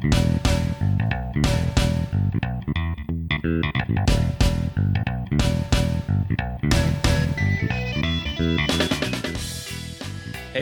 [0.00, 0.06] Hey,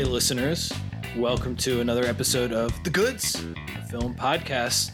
[0.03, 0.72] listeners.
[1.16, 3.40] Welcome to another episode of The Goods,
[3.77, 4.91] a film podcast.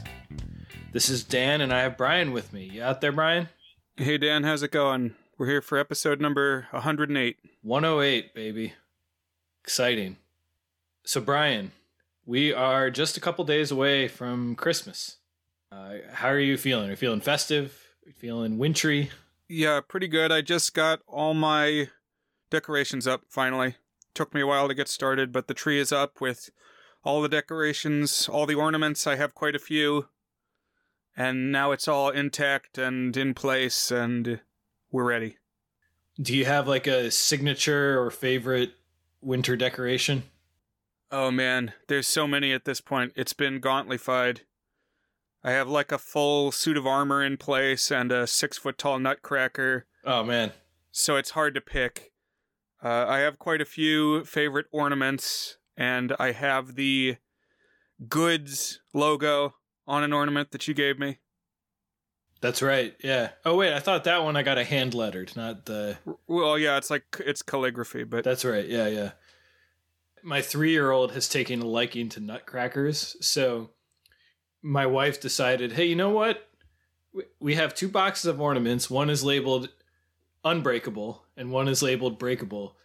[0.92, 2.64] This is Dan, and I have Brian with me.
[2.64, 3.48] You out there, Brian?
[3.96, 5.14] Hey Dan, how's it going?
[5.38, 7.38] We're here for episode number 108.
[7.62, 8.74] 108, baby.
[9.62, 10.18] Exciting.
[11.02, 11.72] So, Brian,
[12.26, 15.18] we are just a couple days away from Christmas.
[15.70, 16.86] Uh, how are you feeling?
[16.86, 17.82] Are you feeling festive?
[18.04, 19.10] Are you feeling wintry?
[19.48, 20.32] Yeah, pretty good.
[20.32, 21.88] I just got all my
[22.50, 23.76] decorations up finally.
[24.14, 26.50] Took me a while to get started, but the tree is up with
[27.02, 29.06] all the decorations, all the ornaments.
[29.06, 30.08] I have quite a few.
[31.16, 34.40] And now it's all intact and in place, and
[34.90, 35.36] we're ready.
[36.20, 38.72] Do you have like a signature or favorite
[39.20, 40.24] winter decoration?
[41.16, 43.12] Oh man, there's so many at this point.
[43.14, 44.40] It's been gauntlified.
[45.44, 48.98] I have like a full suit of armor in place and a six foot tall
[48.98, 50.50] nutcracker, Oh, man.
[50.90, 52.10] so it's hard to pick.
[52.82, 57.18] Uh, I have quite a few favorite ornaments, and I have the
[58.08, 59.54] Goods logo
[59.86, 61.18] on an ornament that you gave me.
[62.40, 62.94] That's right.
[63.04, 63.30] Yeah.
[63.44, 63.72] Oh, wait.
[63.72, 65.96] I thought that one I got a hand lettered, not the.
[66.26, 68.66] Well, yeah, it's like it's calligraphy, but That's right.
[68.66, 69.12] Yeah, yeah.
[70.24, 73.16] My three year old has taken a liking to nutcrackers.
[73.20, 73.70] So
[74.62, 76.48] my wife decided, hey, you know what?
[77.38, 78.90] We- have two boxes of ornaments.
[78.90, 79.68] One is labeled
[80.42, 82.76] unbreakable and one is labeled breakable.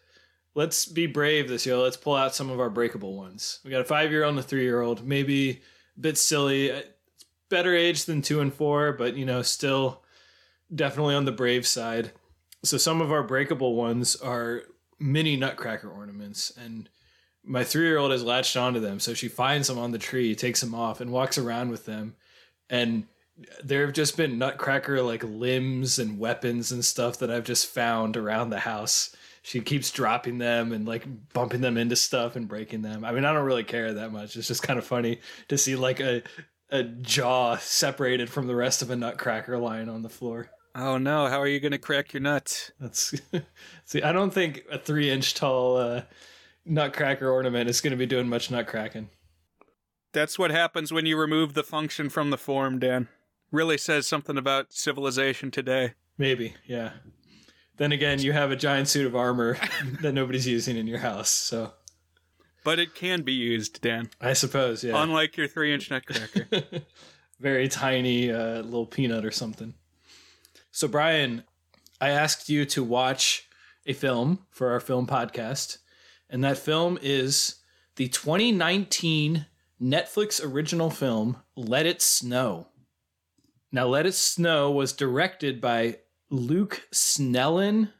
[0.53, 1.77] Let's be brave this year.
[1.77, 3.59] Let's pull out some of our breakable ones.
[3.63, 5.07] We got a five year old and a three year old.
[5.07, 5.61] Maybe
[5.97, 6.67] a bit silly.
[6.67, 10.03] It's better age than two and four, but, you know, still
[10.73, 12.11] definitely on the brave side.
[12.63, 14.63] So some of our breakable ones are
[14.99, 16.89] mini nutcracker ornaments and
[17.49, 20.75] my three-year-old has latched onto them so she finds them on the tree takes them
[20.75, 22.15] off and walks around with them.
[22.69, 23.07] And
[23.63, 28.15] there have just been nutcracker like limbs and weapons and stuff that i've just found
[28.15, 29.15] around the house.
[29.41, 33.03] She keeps dropping them and like bumping them into stuff and breaking them.
[33.03, 34.35] I mean i don't really care that much.
[34.35, 36.21] It's just kind of funny to see like a
[36.69, 40.51] a jaw separated from the rest of a nutcracker lying on the floor.
[40.75, 42.71] Oh no, how are you going to crack your nut?
[42.79, 43.13] that's
[43.85, 44.03] see.
[44.03, 46.01] I don't think a three-inch tall uh,
[46.65, 49.07] nutcracker ornament is going to be doing much nutcracking.
[50.11, 53.07] That's what happens when you remove the function from the form, Dan.
[53.51, 55.93] Really says something about civilization today.
[56.17, 56.91] Maybe, yeah.
[57.77, 59.57] Then again, you have a giant suit of armor
[60.01, 61.73] that nobody's using in your house, so
[62.63, 64.09] But it can be used, Dan.
[64.19, 65.01] I suppose, yeah.
[65.01, 66.47] Unlike your three inch nutcracker.
[67.39, 69.75] Very tiny uh, little peanut or something.
[70.71, 71.43] So, Brian,
[72.01, 73.47] I asked you to watch
[73.85, 75.77] a film for our film podcast,
[76.29, 77.55] and that film is
[77.95, 79.45] the 2019
[79.81, 82.67] Netflix original film, Let It Snow.
[83.71, 87.91] Now, Let It Snow was directed by Luke Snellin,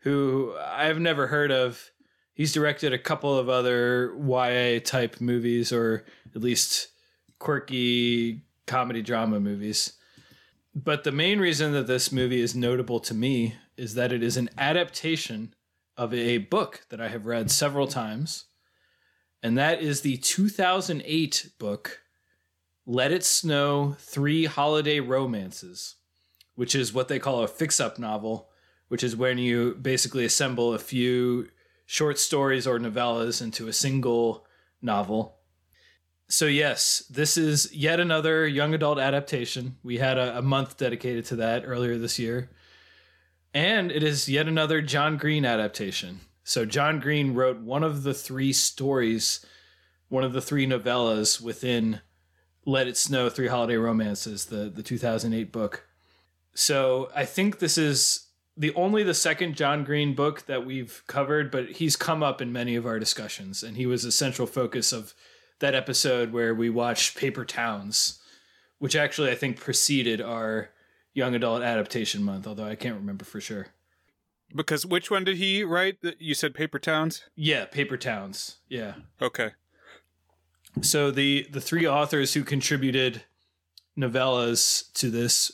[0.00, 1.90] who I've never heard of.
[2.34, 6.88] He's directed a couple of other YA type movies, or at least
[7.38, 9.94] quirky comedy drama movies.
[10.74, 14.36] But the main reason that this movie is notable to me is that it is
[14.36, 15.54] an adaptation
[15.98, 18.44] of a book that I have read several times.
[19.42, 22.00] And that is the 2008 book,
[22.86, 25.96] Let It Snow Three Holiday Romances,
[26.54, 28.48] which is what they call a fix up novel,
[28.86, 31.48] which is when you basically assemble a few
[31.84, 34.46] short stories or novellas into a single
[34.80, 35.36] novel.
[36.28, 39.78] So, yes, this is yet another young adult adaptation.
[39.82, 42.50] We had a, a month dedicated to that earlier this year.
[43.54, 46.20] And it is yet another John Green adaptation.
[46.44, 49.44] So, John Green wrote one of the three stories,
[50.08, 52.00] one of the three novellas within
[52.64, 55.86] Let It Snow Three Holiday Romances, the, the 2008 book.
[56.54, 61.50] So, I think this is the only the second John Green book that we've covered,
[61.50, 64.92] but he's come up in many of our discussions, and he was a central focus
[64.92, 65.14] of
[65.60, 68.20] that episode where we watched Paper Towns,
[68.78, 70.70] which actually I think preceded our
[71.18, 73.66] young adult adaptation month, although I can't remember for sure.
[74.54, 76.00] because which one did he write?
[76.02, 77.24] That- You said Paper Towns?
[77.36, 78.58] Yeah, Paper Towns.
[78.68, 78.94] Yeah.
[79.20, 79.50] Okay.
[80.82, 83.22] So the the three authors who contributed
[83.96, 85.50] novellas to this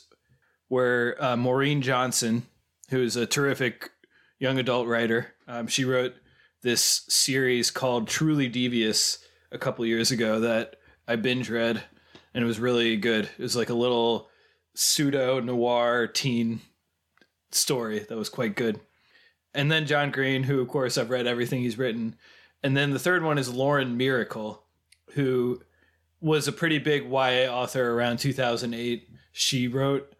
[0.69, 2.43] were uh, Maureen Johnson,
[2.89, 3.91] who is a terrific
[4.39, 5.33] young adult writer.
[5.47, 6.13] Um, she wrote
[6.61, 9.19] this series called Truly Devious
[9.51, 10.75] a couple years ago that
[11.07, 11.83] I binge read,
[12.33, 13.25] and it was really good.
[13.37, 14.29] It was like a little
[14.75, 16.61] pseudo noir teen
[17.51, 18.79] story that was quite good.
[19.53, 22.15] And then John Green, who of course I've read everything he's written.
[22.61, 24.59] And then the third one is Lauren Myracle,
[25.11, 25.61] who
[26.19, 29.09] was a pretty big YA author around 2008.
[29.31, 30.13] She wrote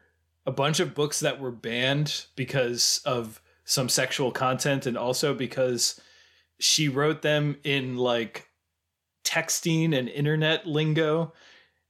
[0.45, 5.99] a bunch of books that were banned because of some sexual content and also because
[6.59, 8.49] she wrote them in like
[9.23, 11.33] texting and internet lingo,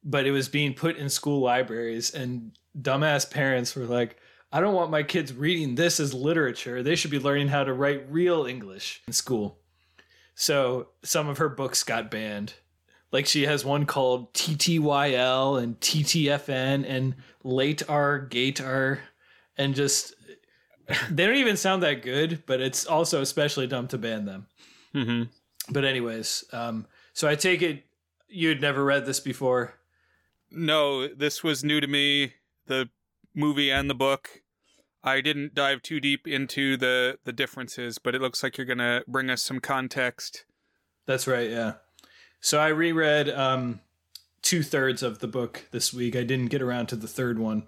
[0.05, 4.17] but it was being put in school libraries and dumbass parents were like,
[4.51, 6.83] I don't want my kids reading this as literature.
[6.83, 9.57] They should be learning how to write real English in school.
[10.35, 12.53] So some of her books got banned.
[13.11, 18.99] Like she has one called TTYL and TTFN and Late R Gate R
[19.57, 20.13] and just
[21.09, 24.47] they don't even sound that good, but it's also especially dumb to ban them.
[24.93, 25.73] Mm-hmm.
[25.73, 27.83] But anyways, um, so I take it
[28.27, 29.73] you'd never read this before.
[30.55, 32.33] No, this was new to me.
[32.67, 32.89] The
[33.35, 34.41] movie and the book.
[35.03, 39.03] I didn't dive too deep into the the differences, but it looks like you're gonna
[39.07, 40.45] bring us some context.
[41.05, 41.73] That's right, yeah.
[42.39, 43.81] So I reread um,
[44.41, 46.15] two thirds of the book this week.
[46.15, 47.63] I didn't get around to the third one,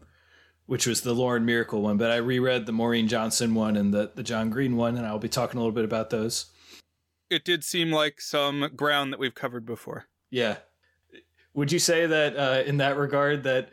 [0.66, 4.12] which was the Lauren Myracle one, but I reread the Maureen Johnson one and the
[4.16, 6.48] the John Green one, and I'll be talking a little bit about those.
[7.30, 10.06] It did seem like some ground that we've covered before.
[10.32, 10.58] Yeah.
[11.58, 13.72] Would you say that uh, in that regard that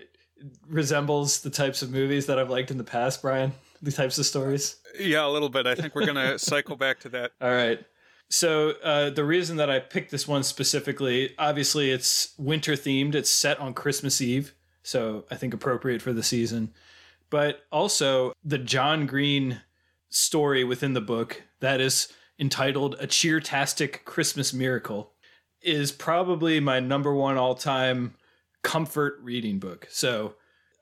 [0.67, 3.53] resembles the types of movies that I've liked in the past, Brian?
[3.83, 4.77] The types of stories?
[4.99, 5.67] Yeah, a little bit.
[5.67, 7.33] I think we're going to cycle back to that.
[7.43, 7.85] All right.
[8.31, 13.15] So uh, the reason that I picked this one specifically, obviously, it's winter themed.
[13.15, 16.73] It's set on Christmas Eve, so I think appropriate for the season.
[17.29, 19.61] But also the John Green
[20.09, 25.14] story within the book that is entitled "A Cheertastic Christmas Miracle"
[25.65, 28.15] is probably my number one all time
[28.63, 29.87] comfort reading book.
[29.91, 30.35] So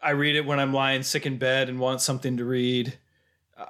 [0.03, 2.99] I read it when I'm lying sick in bed and want something to read.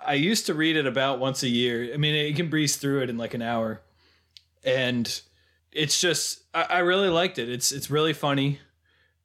[0.06, 1.92] I used to read it about once a year.
[1.92, 3.82] I mean, you can breeze through it in like an hour,
[4.64, 5.20] and
[5.70, 7.50] it's just I, I really liked it.
[7.50, 8.60] It's it's really funny.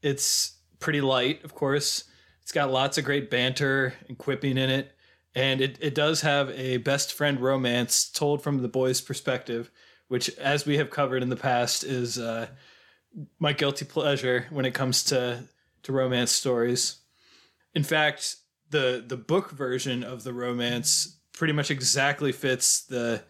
[0.01, 2.03] It's pretty light, of course.
[2.41, 4.91] It's got lots of great banter and quipping in it,
[5.35, 9.71] and it it does have a best friend romance told from the boy's perspective,
[10.07, 12.47] which, as we have covered in the past, is uh,
[13.39, 15.43] my guilty pleasure when it comes to
[15.83, 16.97] to romance stories.
[17.73, 18.37] In fact,
[18.69, 23.23] the the book version of the romance pretty much exactly fits the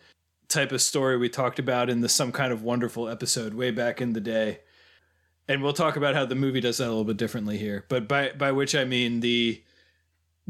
[0.48, 4.02] type of story we talked about in the some kind of wonderful episode way back
[4.02, 4.60] in the day.
[5.50, 7.86] And we'll talk about how the movie does that a little bit differently here.
[7.90, 9.64] But by by which I mean the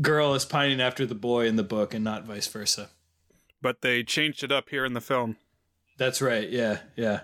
[0.01, 2.89] girl is pining after the boy in the book and not vice versa.
[3.61, 5.37] But they changed it up here in the film.
[5.97, 6.49] That's right.
[6.49, 7.21] Yeah, yeah.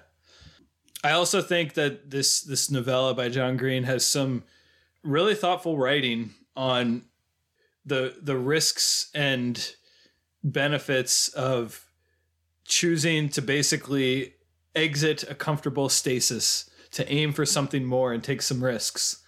[1.03, 4.43] I also think that this this novella by John Green has some
[5.03, 7.03] really thoughtful writing on
[7.85, 9.75] the the risks and
[10.43, 11.85] benefits of
[12.65, 14.33] choosing to basically
[14.75, 19.23] exit a comfortable stasis to aim for something more and take some risks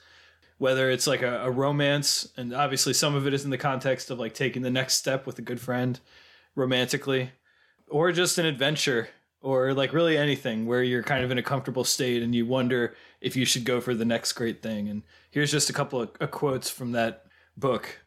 [0.57, 4.09] whether it's like a, a, romance and obviously some of it is in the context
[4.09, 5.99] of like taking the next step with a good friend
[6.55, 7.31] romantically
[7.89, 9.09] or just an adventure
[9.45, 12.95] or like really anything where you're kind of in a comfortable state and you wonder
[13.21, 16.09] if you should go for the next great thing and here's just a couple of,
[16.19, 17.25] of quotes from that
[17.55, 17.99] book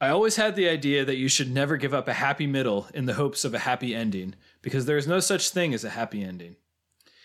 [0.00, 3.06] I always had the idea that you should never give up a happy middle in
[3.06, 6.22] the hopes of a happy ending, because there is no such thing as a happy
[6.22, 6.56] ending.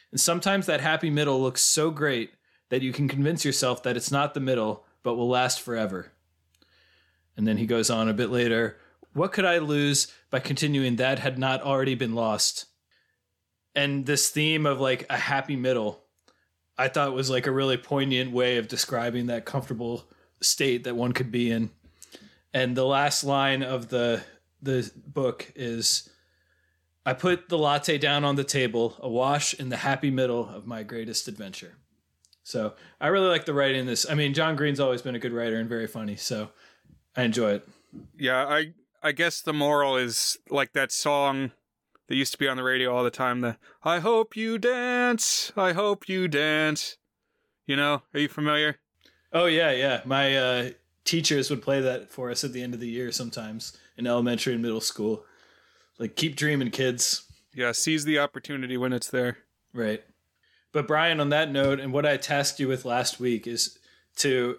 [0.09, 2.31] And sometimes that happy middle looks so great
[2.69, 6.13] that you can convince yourself that it's not the middle, but will last forever.
[7.35, 8.77] And then he goes on a bit later
[9.11, 12.65] What could I lose by continuing that had not already been lost?
[13.75, 16.03] And this theme of like a happy middle,
[16.77, 20.09] I thought was like a really poignant way of describing that comfortable
[20.41, 21.69] state that one could be in
[22.53, 24.23] and the last line of the
[24.61, 26.09] the book is
[27.05, 30.83] I put the latte down on the table, awash in the happy middle of my
[30.83, 31.73] greatest adventure.
[32.43, 34.07] So I really like the writing in this.
[34.07, 36.49] I mean, John Green's always been a good writer and very funny, so
[37.15, 37.67] I enjoy it.
[38.17, 38.73] Yeah, I
[39.03, 41.51] I guess the moral is like that song
[42.07, 43.41] that used to be on the radio all the time.
[43.41, 46.97] The I hope you dance, I hope you dance.
[47.65, 48.77] You know, are you familiar?
[49.33, 50.01] Oh yeah, yeah.
[50.05, 50.69] My uh,
[51.05, 54.53] teachers would play that for us at the end of the year sometimes in elementary
[54.53, 55.23] and middle school.
[55.97, 57.23] Like keep dreaming, kids.
[57.53, 59.37] Yeah, seize the opportunity when it's there.
[59.73, 60.03] Right.
[60.73, 63.77] But Brian, on that note, and what I tasked you with last week is
[64.17, 64.57] to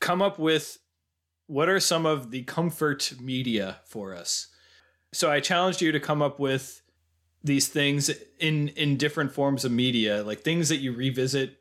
[0.00, 0.78] come up with
[1.52, 4.46] what are some of the comfort media for us.
[5.12, 6.80] So I challenged you to come up with
[7.44, 11.58] these things in in different forms of media, like things that you revisit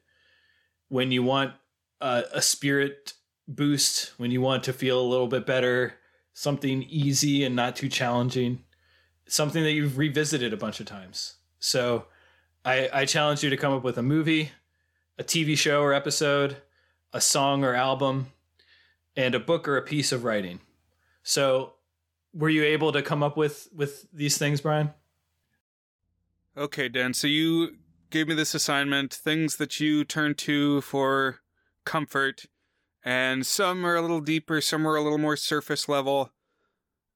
[0.88, 1.54] when you want
[2.00, 3.14] uh, a spirit
[3.48, 5.96] boost when you want to feel a little bit better,
[6.34, 8.64] something easy and not too challenging,
[9.28, 11.36] something that you've revisited a bunch of times.
[11.60, 12.06] So
[12.64, 14.52] I, I challenge you to come up with a movie,
[15.18, 16.58] a TV show or episode,
[17.12, 18.28] a song or album,
[19.16, 20.60] and a book or a piece of writing.
[21.24, 21.74] So,
[22.34, 24.92] were you able to come up with with these things, Brian?
[26.58, 27.14] Okay, Dan.
[27.14, 27.78] So you
[28.10, 31.40] gave me this assignment, things that you turn to for
[31.86, 32.46] comfort,
[33.04, 36.32] and some are a little deeper, some are a little more surface level.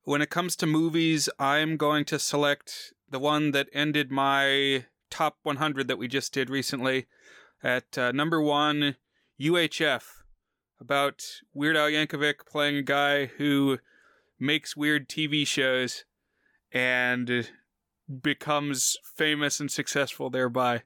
[0.03, 5.37] When it comes to movies, I'm going to select the one that ended my top
[5.43, 7.07] 100 that we just did recently.
[7.63, 8.95] At uh, number one,
[9.39, 10.03] UHF,
[10.79, 13.79] about Weird Al Yankovic playing a guy who
[14.39, 16.05] makes weird TV shows
[16.71, 17.49] and
[18.21, 20.83] becomes famous and successful thereby.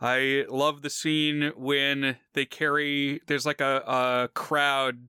[0.00, 5.08] I love the scene when they carry, there's like a, a crowd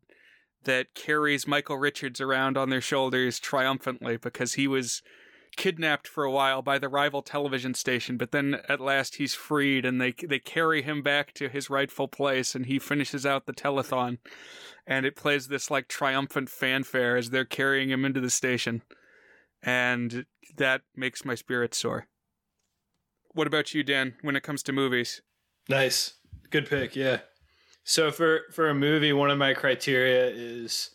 [0.64, 5.02] that carries Michael Richards around on their shoulders triumphantly because he was
[5.58, 9.86] kidnapped for a while by the rival television station, but then at last he's freed
[9.86, 13.54] and they they carry him back to his rightful place and he finishes out the
[13.54, 14.18] telethon
[14.88, 18.82] and it plays this like triumphant fanfare as they're carrying him into the station.
[19.64, 20.26] And
[20.58, 22.08] that makes my spirit soar.
[23.34, 25.22] What about you, Dan, when it comes to movies?
[25.70, 26.16] Nice.
[26.50, 27.20] Good pick, yeah.
[27.84, 30.92] So for for a movie, one of my criteria is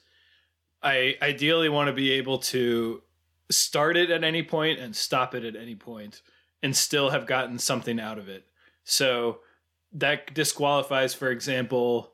[0.82, 3.02] I ideally want to be able to
[3.50, 6.22] start it at any point and stop it at any point
[6.62, 8.46] and still have gotten something out of it.
[8.84, 9.40] So
[9.92, 12.12] that disqualifies, for example,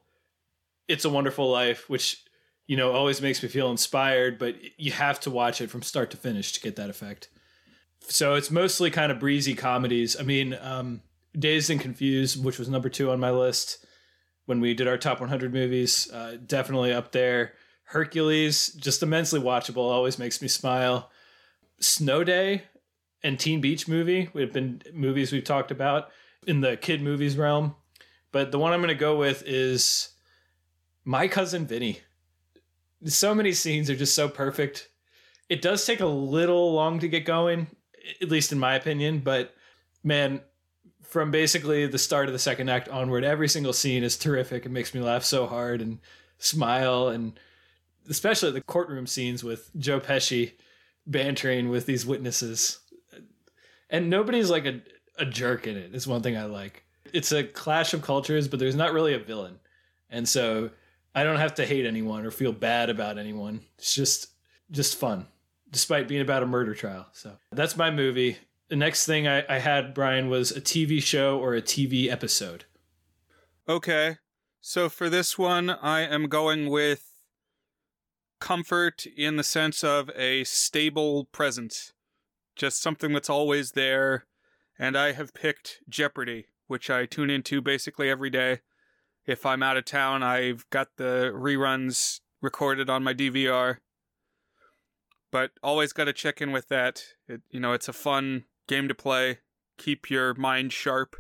[0.89, 2.25] It's a Wonderful Life, which
[2.67, 6.11] you know always makes me feel inspired, but you have to watch it from start
[6.11, 7.29] to finish to get that effect.
[8.01, 10.17] So it's mostly kind of breezy comedies.
[10.19, 11.03] I mean, um,
[11.39, 13.85] Dazed and Confused, which was number two on my list
[14.47, 17.53] when we did our top 100 movies, uh, definitely up there.
[17.85, 21.12] Hercules, just immensely watchable, always makes me smile.
[21.83, 22.63] Snow Day
[23.23, 26.11] and Teen Beach Movie, We've been movies we've talked about
[26.47, 27.75] in the kid movies realm.
[28.31, 30.11] But the one I'm going to go with is
[31.05, 32.01] My Cousin Vinny.
[33.05, 34.89] So many scenes are just so perfect.
[35.49, 37.67] It does take a little long to get going,
[38.21, 39.55] at least in my opinion, but
[40.03, 40.41] man,
[41.03, 44.65] from basically the start of the second act onward, every single scene is terrific.
[44.65, 45.99] It makes me laugh so hard and
[46.39, 47.39] smile, and
[48.09, 50.53] especially the courtroom scenes with Joe Pesci
[51.07, 52.81] bantering with these witnesses.
[53.91, 54.81] And nobody's like a,
[55.19, 55.87] a jerk in it.
[55.87, 55.95] it.
[55.95, 56.85] Is one thing I like.
[57.13, 59.59] It's a clash of cultures, but there's not really a villain.
[60.09, 60.71] And so
[61.15, 63.61] I don't have to hate anyone or feel bad about anyone.
[63.79, 64.29] It's just
[64.71, 65.27] just fun,
[65.71, 67.07] despite being about a murder trial.
[67.13, 68.39] So that's my movie
[68.73, 72.65] the next thing I, I had, Brian, was a TV show or a TV episode.
[73.69, 74.17] Okay.
[74.63, 77.12] So for this one, I am going with
[78.43, 81.93] comfort in the sense of a stable presence,
[82.57, 84.27] just something that's always there.
[84.77, 88.59] And I have picked Jeopardy, which I tune into basically every day.
[89.27, 93.77] If I'm out of town, I've got the reruns recorded on my DVR.
[95.31, 97.05] But always got to check in with that.
[97.29, 99.39] It, you know, it's a fun game to play,
[99.79, 101.15] keep your mind sharp.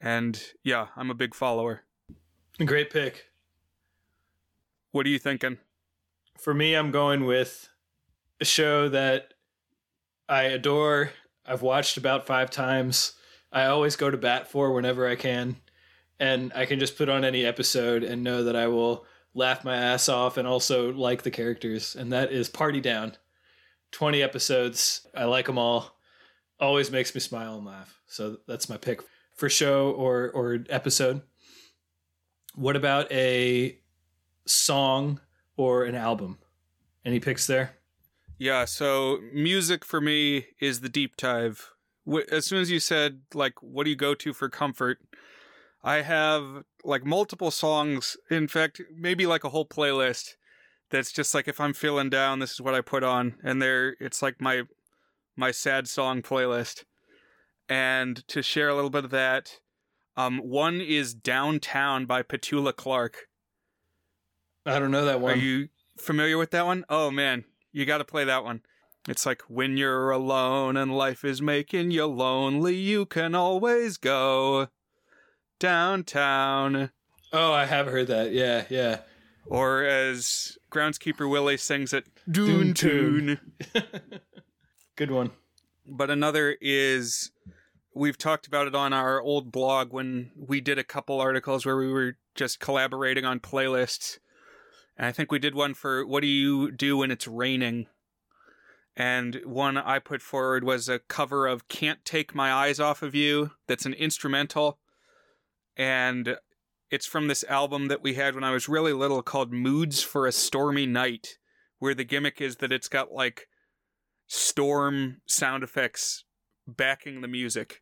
[0.00, 1.82] And yeah, I'm a big follower.
[2.64, 3.32] Great pick.
[4.92, 5.58] What are you thinking?
[6.42, 7.68] For me, I'm going with
[8.40, 9.34] a show that
[10.28, 11.10] I adore.
[11.44, 13.12] I've watched about five times.
[13.52, 15.56] I always go to bat for whenever I can.
[16.18, 19.04] And I can just put on any episode and know that I will
[19.34, 21.94] laugh my ass off and also like the characters.
[21.94, 23.16] And that is Party Down.
[23.92, 25.06] 20 episodes.
[25.14, 25.98] I like them all
[26.60, 27.98] always makes me smile and laugh.
[28.06, 29.02] So that's my pick
[29.34, 31.22] for show or or episode.
[32.54, 33.78] What about a
[34.46, 35.20] song
[35.60, 36.38] or an album?
[37.04, 37.76] Any picks there?
[38.38, 41.74] Yeah, so music for me is the deep dive.
[42.32, 45.00] As soon as you said like what do you go to for comfort,
[45.84, 50.36] I have like multiple songs, in fact, maybe like a whole playlist
[50.88, 53.96] that's just like if I'm feeling down, this is what I put on and there
[54.00, 54.62] it's like my
[55.36, 56.84] my sad song playlist.
[57.68, 59.58] And to share a little bit of that,
[60.16, 63.26] um, one is Downtown by Petula Clark.
[64.70, 65.32] I don't know that one.
[65.32, 66.84] Are you familiar with that one?
[66.88, 68.62] Oh man, you got to play that one.
[69.08, 74.68] It's like when you're alone and life is making you lonely, you can always go
[75.58, 76.90] downtown.
[77.32, 78.32] Oh, I have heard that.
[78.32, 79.00] Yeah, yeah.
[79.46, 83.40] Or as groundskeeper Willie sings it, Dune Tune.
[84.96, 85.30] Good one.
[85.86, 87.32] But another is
[87.94, 91.76] we've talked about it on our old blog when we did a couple articles where
[91.76, 94.18] we were just collaborating on playlists.
[95.00, 97.86] And I think we did one for what do you do when it's raining?
[98.94, 103.14] And one I put forward was a cover of Can't Take My Eyes Off of
[103.14, 104.78] You that's an instrumental.
[105.74, 106.36] and
[106.90, 110.26] it's from this album that we had when I was really little called Moods for
[110.26, 111.38] a Stormy Night,
[111.78, 113.46] where the gimmick is that it's got like
[114.26, 116.24] storm sound effects
[116.66, 117.80] backing the music.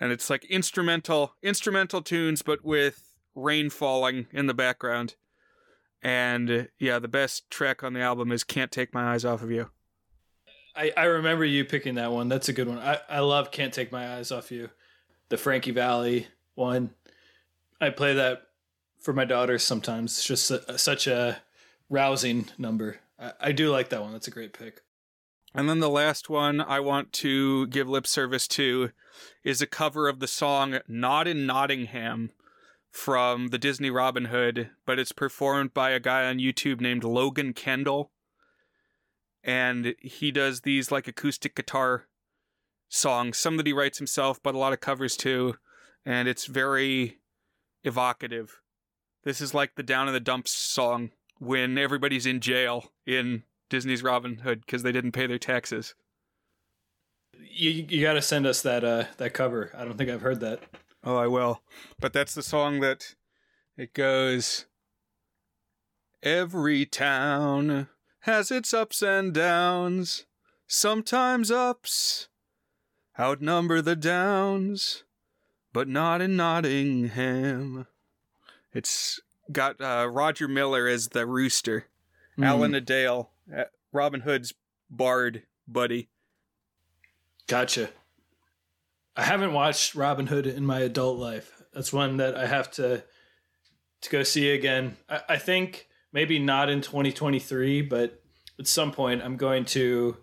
[0.00, 5.14] And it's like instrumental instrumental tunes but with rain falling in the background.
[6.02, 9.50] And yeah, the best track on the album is Can't Take My Eyes Off of
[9.50, 9.70] You.
[10.74, 12.28] I, I remember you picking that one.
[12.28, 12.78] That's a good one.
[12.78, 14.70] I, I love Can't Take My Eyes Off You.
[15.28, 16.90] The Frankie Valli one.
[17.80, 18.42] I play that
[19.00, 20.18] for my daughters sometimes.
[20.18, 21.42] It's just a, uh, such a
[21.88, 22.98] rousing number.
[23.18, 24.12] I, I do like that one.
[24.12, 24.82] That's a great pick.
[25.54, 28.90] And then the last one I want to give lip service to
[29.44, 32.30] is a cover of the song Not in Nottingham
[32.92, 37.54] from the Disney Robin Hood, but it's performed by a guy on YouTube named Logan
[37.54, 38.12] Kendall.
[39.42, 42.06] And he does these like acoustic guitar
[42.88, 45.54] songs, some that he writes himself, but a lot of covers too.
[46.04, 47.18] And it's very
[47.82, 48.60] evocative.
[49.24, 54.02] This is like the Down in the Dumps song when everybody's in jail in Disney's
[54.02, 55.94] Robin Hood because they didn't pay their taxes.
[57.40, 59.72] You you got to send us that uh that cover.
[59.76, 60.60] I don't think I've heard that.
[61.04, 61.62] Oh, I will.
[62.00, 63.14] But that's the song that
[63.76, 64.66] it goes.
[66.22, 67.88] Every town
[68.20, 70.26] has its ups and downs.
[70.66, 72.28] Sometimes ups
[73.18, 75.04] outnumber the downs,
[75.72, 77.86] but not in Nottingham.
[78.72, 81.88] It's got uh, Roger Miller as the rooster,
[82.38, 82.46] mm.
[82.46, 84.54] Allan-a-Dale, uh, Robin Hood's
[84.88, 86.08] bard buddy.
[87.46, 87.90] Gotcha.
[89.16, 91.62] I haven't watched Robin Hood in my adult life.
[91.72, 93.04] That's one that I have to
[94.02, 94.96] to go see again.
[95.08, 98.20] I, I think maybe not in 2023, but
[98.58, 100.16] at some point I'm going to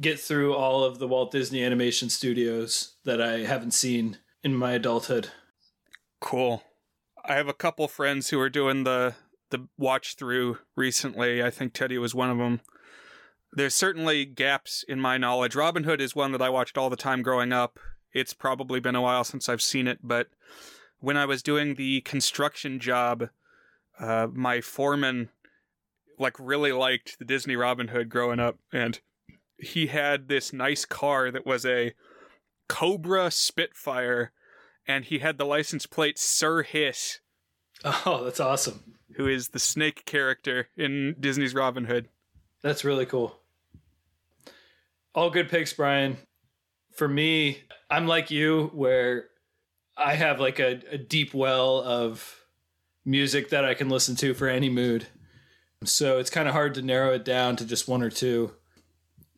[0.00, 4.72] get through all of the Walt Disney Animation Studios that I haven't seen in my
[4.72, 5.30] adulthood.
[6.20, 6.62] Cool.
[7.24, 9.14] I have a couple friends who are doing the
[9.50, 11.42] the watch through recently.
[11.42, 12.60] I think Teddy was one of them
[13.52, 15.54] there's certainly gaps in my knowledge.
[15.54, 17.78] Robin Hood is one that I watched all the time growing up.
[18.12, 20.28] It's probably been a while since I've seen it, but
[21.00, 23.28] when I was doing the construction job,
[24.00, 25.28] uh, my foreman
[26.18, 29.00] like really liked the Disney Robin Hood growing up, and
[29.58, 31.94] he had this nice car that was a
[32.68, 34.32] Cobra Spitfire,
[34.86, 37.20] and he had the license plate Sir Hiss.
[37.84, 38.94] Oh, that's awesome!
[39.14, 42.08] Who is the snake character in Disney's Robin Hood?
[42.62, 43.38] That's really cool.
[45.14, 46.18] All good picks, Brian.
[46.98, 49.28] For me, I'm like you, where
[49.96, 52.44] I have like a, a deep well of
[53.04, 55.06] music that I can listen to for any mood.
[55.84, 58.52] So it's kind of hard to narrow it down to just one or two.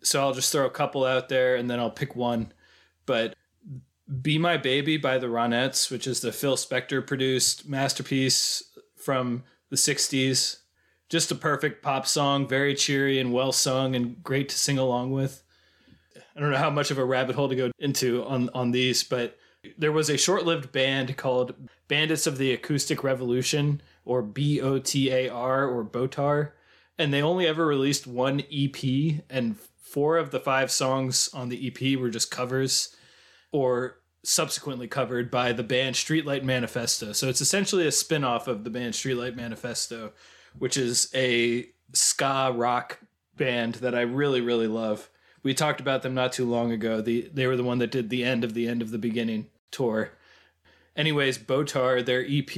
[0.02, 2.54] So I'll just throw a couple out there and then I'll pick one.
[3.04, 3.34] But
[4.22, 8.62] Be My Baby by the Ronettes, which is the Phil Spector produced masterpiece
[8.96, 10.60] from the 60s
[11.10, 15.10] just a perfect pop song, very cheery and well sung and great to sing along
[15.10, 15.42] with.
[16.36, 19.02] I don't know how much of a rabbit hole to go into on on these,
[19.02, 19.38] but
[19.76, 21.54] there was a short-lived band called
[21.88, 26.52] Bandits of the Acoustic Revolution or B O T A R or Botar,
[26.98, 31.66] and they only ever released one EP and four of the five songs on the
[31.66, 32.94] EP were just covers
[33.52, 37.12] or subsequently covered by the band Streetlight Manifesto.
[37.12, 40.12] So it's essentially a spin-off of the band Streetlight Manifesto
[40.58, 43.00] which is a ska rock
[43.36, 45.08] band that I really really love.
[45.42, 47.00] We talked about them not too long ago.
[47.00, 49.46] The they were the one that did the end of the end of the beginning
[49.70, 50.12] tour.
[50.96, 52.52] Anyways, Botar, their EP,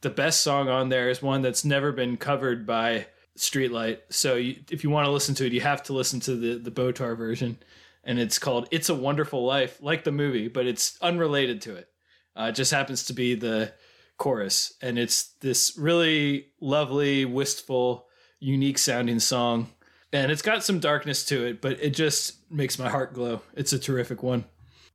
[0.00, 3.06] the best song on there is one that's never been covered by
[3.38, 4.00] Streetlight.
[4.10, 6.58] So you, if you want to listen to it, you have to listen to the
[6.58, 7.58] the Botar version,
[8.02, 11.88] and it's called "It's a Wonderful Life," like the movie, but it's unrelated to it.
[12.36, 13.72] Uh, it just happens to be the
[14.16, 18.06] chorus and it's this really lovely wistful
[18.38, 19.68] unique sounding song
[20.14, 23.40] and it's got some darkness to it but it just makes my heart glow.
[23.54, 24.44] It's a terrific one.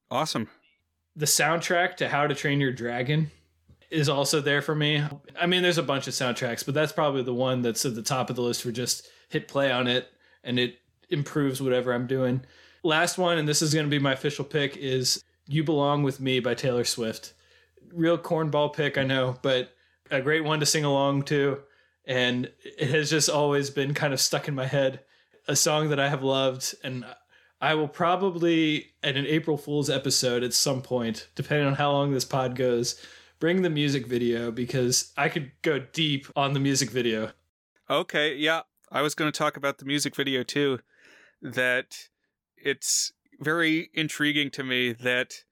[0.09, 0.47] Awesome.
[1.15, 3.29] The soundtrack to how to train your dragon
[3.91, 5.03] is also there for me.
[5.39, 8.01] I mean there's a bunch of soundtracks but that's probably the one that's at the
[8.01, 10.09] top of the list for just hit play on it
[10.43, 10.77] and it
[11.09, 12.41] improves whatever i'm doing.
[12.81, 16.19] Last one and this is going to be my official pick is you belong with
[16.19, 17.33] me by taylor swift.
[17.91, 19.73] Real cornball pick, I know, but
[20.11, 21.59] a great one to sing along to.
[22.05, 25.01] And it has just always been kind of stuck in my head.
[25.49, 27.03] A song that I have loved, and
[27.59, 32.13] I will probably, at an April Fool's episode at some point, depending on how long
[32.13, 33.03] this pod goes,
[33.39, 37.31] bring the music video because I could go deep on the music video.
[37.89, 38.61] Okay, yeah.
[38.91, 40.81] I was going to talk about the music video too.
[41.41, 42.09] That
[42.55, 45.45] it's very intriguing to me that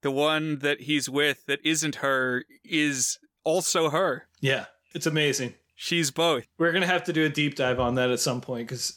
[0.00, 4.26] the one that he's with that isn't her is also her.
[4.40, 5.54] Yeah, it's amazing.
[5.76, 6.44] She's both.
[6.56, 8.96] We're gonna have to do a deep dive on that at some point because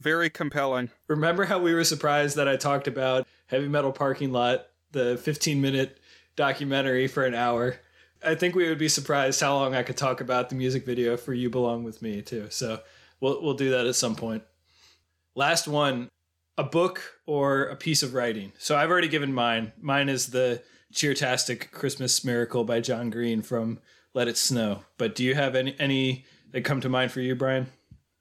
[0.00, 0.90] Very compelling.
[1.08, 5.60] remember how we were surprised that I talked about Heavy Metal Parking Lot, the 15
[5.60, 5.98] minute
[6.36, 7.76] documentary for an hour.
[8.24, 11.16] I think we would be surprised how long I could talk about the music video
[11.16, 12.46] for You Belong with Me too.
[12.50, 12.80] So
[13.20, 14.42] we'll we'll do that at some point.
[15.34, 16.08] Last one,
[16.58, 18.52] a book or a piece of writing.
[18.58, 19.72] So I've already given mine.
[19.80, 23.80] Mine is the Cheertastic Christmas Miracle by John Green from
[24.14, 24.84] Let It Snow.
[24.98, 27.66] But do you have any any that come to mind for you, Brian?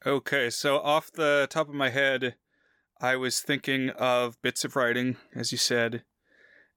[0.07, 2.35] Okay, so off the top of my head,
[3.01, 6.03] I was thinking of bits of writing, as you said,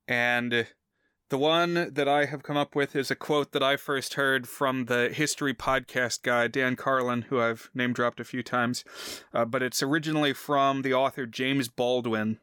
[0.07, 0.67] and
[1.29, 4.49] the one that I have come up with is a quote that I first heard
[4.49, 8.83] from the history podcast guy, Dan Carlin, who I've name dropped a few times,
[9.35, 12.39] uh, but it's originally from the author James Baldwin.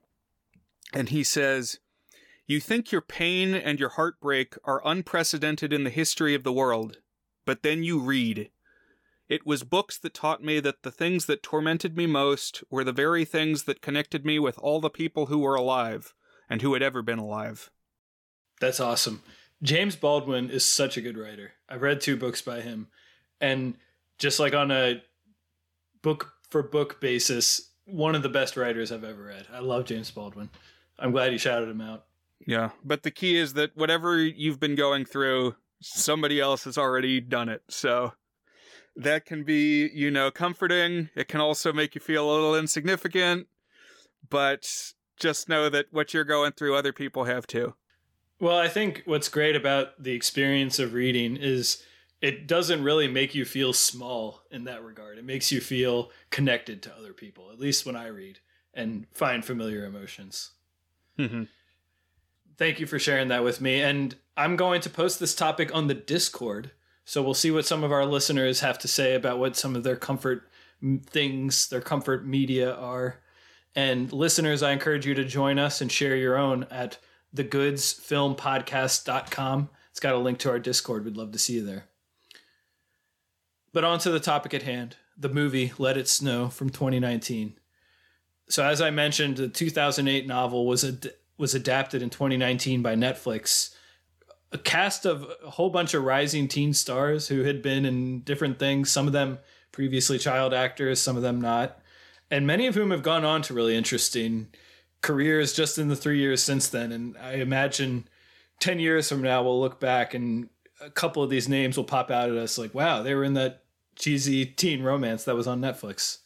[0.94, 1.80] And he says,
[2.46, 6.98] You think your pain and your heartbreak are unprecedented in the history of the world,
[7.44, 8.52] but then you read.
[9.28, 12.92] It was books that taught me that the things that tormented me most were the
[12.92, 16.14] very things that connected me with all the people who were alive
[16.50, 17.72] and who had ever been alive.
[18.60, 19.24] That's awesome.
[19.64, 21.54] James Baldwin is such a good writer.
[21.68, 22.88] I've read two books by him,
[23.42, 23.76] and
[24.20, 25.02] just like on a
[26.04, 29.48] book for book basis, one of the best writers I've ever read.
[29.52, 30.50] I love James Baldwin.
[31.00, 32.06] I'm glad you shouted him out.
[32.46, 37.20] Yeah, but the key is that whatever you've been going through, somebody else has already
[37.20, 37.64] done it.
[37.70, 38.14] So
[38.96, 41.10] that can be, you know, comforting.
[41.16, 43.48] It can also make you feel a little insignificant,
[44.30, 47.74] but just know that what you're going through, other people have too.
[48.40, 51.84] Well, I think what's great about the experience of reading is
[52.22, 55.18] it doesn't really make you feel small in that regard.
[55.18, 58.40] It makes you feel connected to other people, at least when I read
[58.74, 60.52] and find familiar emotions.
[61.18, 61.44] Mm-hmm.
[62.58, 63.82] Thank you for sharing that with me.
[63.82, 66.72] And I'm going to post this topic on the Discord.
[67.06, 69.84] So we'll see what some of our listeners have to say about what some of
[69.84, 70.50] their comfort
[71.06, 73.20] things, their comfort media are.
[73.76, 76.98] And listeners, I encourage you to join us and share your own at
[77.36, 79.70] thegoodsfilmpodcast.com.
[79.92, 81.06] It's got a link to our Discord.
[81.06, 81.86] We'd love to see you there.
[83.72, 87.58] But on to the topic at hand the movie Let It Snow from 2019.
[88.50, 93.75] So, as I mentioned, the 2008 novel was ad- was adapted in 2019 by Netflix.
[94.56, 98.58] A cast of a whole bunch of rising teen stars who had been in different
[98.58, 99.40] things, some of them
[99.74, 101.78] previously child actors, some of them not,
[102.32, 104.48] and many of whom have gone on to really interesting
[105.02, 106.94] careers just in the three years since then.
[106.94, 108.08] And I imagine
[108.62, 110.48] 10 years from now, we'll look back and
[110.80, 113.34] a couple of these names will pop out at us like, wow, they were in
[113.34, 113.66] that
[113.98, 116.20] cheesy teen romance that was on Netflix.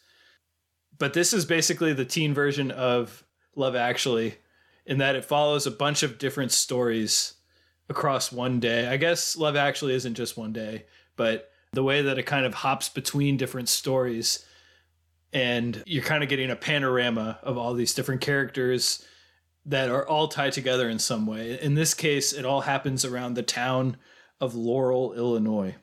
[0.99, 3.23] But this is basically the teen version of
[3.55, 4.35] Love Actually,
[4.85, 7.33] in that it follows a bunch of different stories
[7.89, 8.87] across one day.
[8.87, 12.53] I guess Love Actually isn't just one day, but the way that it kind of
[12.53, 14.45] hops between different stories
[15.31, 19.05] and you're kind of getting a panorama of all these different characters
[19.65, 21.59] that are all tied together in some way.
[21.61, 23.97] In this case, it all happens around the town
[24.41, 25.75] of Laurel, Illinois.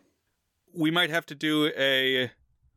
[0.75, 2.31] We might have to do a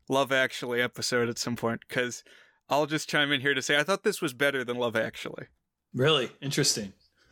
[0.08, 2.24] Love Actually episode at some point because
[2.70, 5.48] I'll just chime in here to say I thought this was better than Love Actually.
[5.94, 6.94] Really interesting.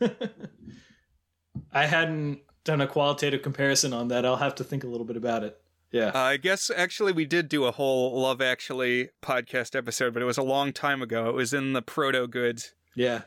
[1.72, 4.26] I hadn't done a qualitative comparison on that.
[4.26, 5.60] I'll have to think a little bit about it.
[5.90, 6.10] Yeah.
[6.14, 10.26] Uh, I guess actually we did do a whole Love Actually podcast episode, but it
[10.26, 11.28] was a long time ago.
[11.28, 12.74] It was in the proto goods.
[12.94, 13.22] Yeah.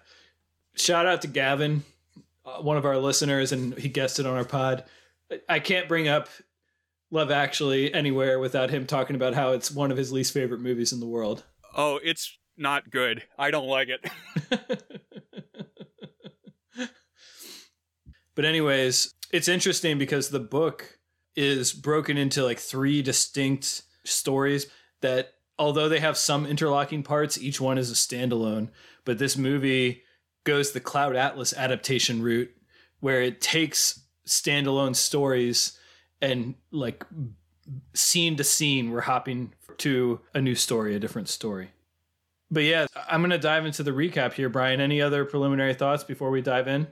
[0.76, 1.84] Shout out to Gavin,
[2.46, 4.84] uh, one of our listeners, and he guessed it on our pod.
[5.50, 6.30] I can't bring up
[7.10, 10.94] Love Actually anywhere without him talking about how it's one of his least favorite movies
[10.94, 11.44] in the world.
[11.76, 13.24] Oh, it's not good.
[13.38, 14.10] I don't like it.
[18.36, 20.98] but anyways, it's interesting because the book
[21.36, 24.68] is broken into like three distinct stories
[25.02, 28.70] that although they have some interlocking parts, each one is a standalone.
[29.06, 30.04] But this movie
[30.44, 32.52] goes the Cloud Atlas adaptation route
[33.00, 35.78] where it takes standalone stories
[36.22, 37.06] and like
[37.94, 41.72] scene to scene we're hopping to a new story, a different story.
[42.50, 44.82] But yeah, I'm going to dive into the recap here, Brian.
[44.82, 46.88] Any other preliminary thoughts before we dive in?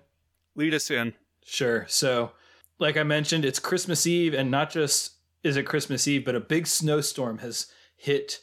[0.55, 1.13] Lead us in.
[1.49, 1.87] Sure.
[1.89, 2.33] So,
[2.77, 6.39] like I mentioned, it's Christmas Eve, and not just is it Christmas Eve, but a
[6.39, 7.65] big snowstorm has
[7.97, 8.41] hit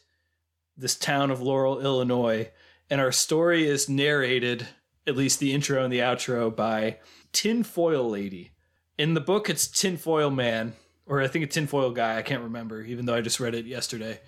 [0.76, 2.50] this town of Laurel, Illinois.
[2.90, 4.66] And our story is narrated,
[5.06, 6.98] at least the intro and the outro, by
[7.32, 8.50] Tinfoil Lady.
[8.98, 10.74] In the book, it's Tinfoil Man,
[11.06, 12.18] or I think a Tinfoil Guy.
[12.18, 14.18] I can't remember, even though I just read it yesterday.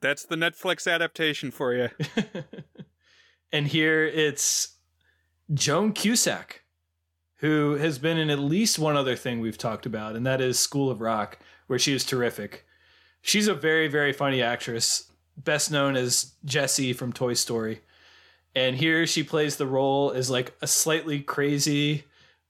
[0.00, 1.90] That's the Netflix adaptation for you.
[3.52, 4.78] and here it's
[5.54, 6.64] Joan Cusack,
[7.40, 10.58] who has been in at least one other thing we've talked about, and that is
[10.58, 12.66] School of Rock, where she is terrific.
[13.22, 17.80] She's a very, very funny actress, best known as Jessie from Toy Story.
[18.54, 22.04] And here she plays the role as like a slightly crazy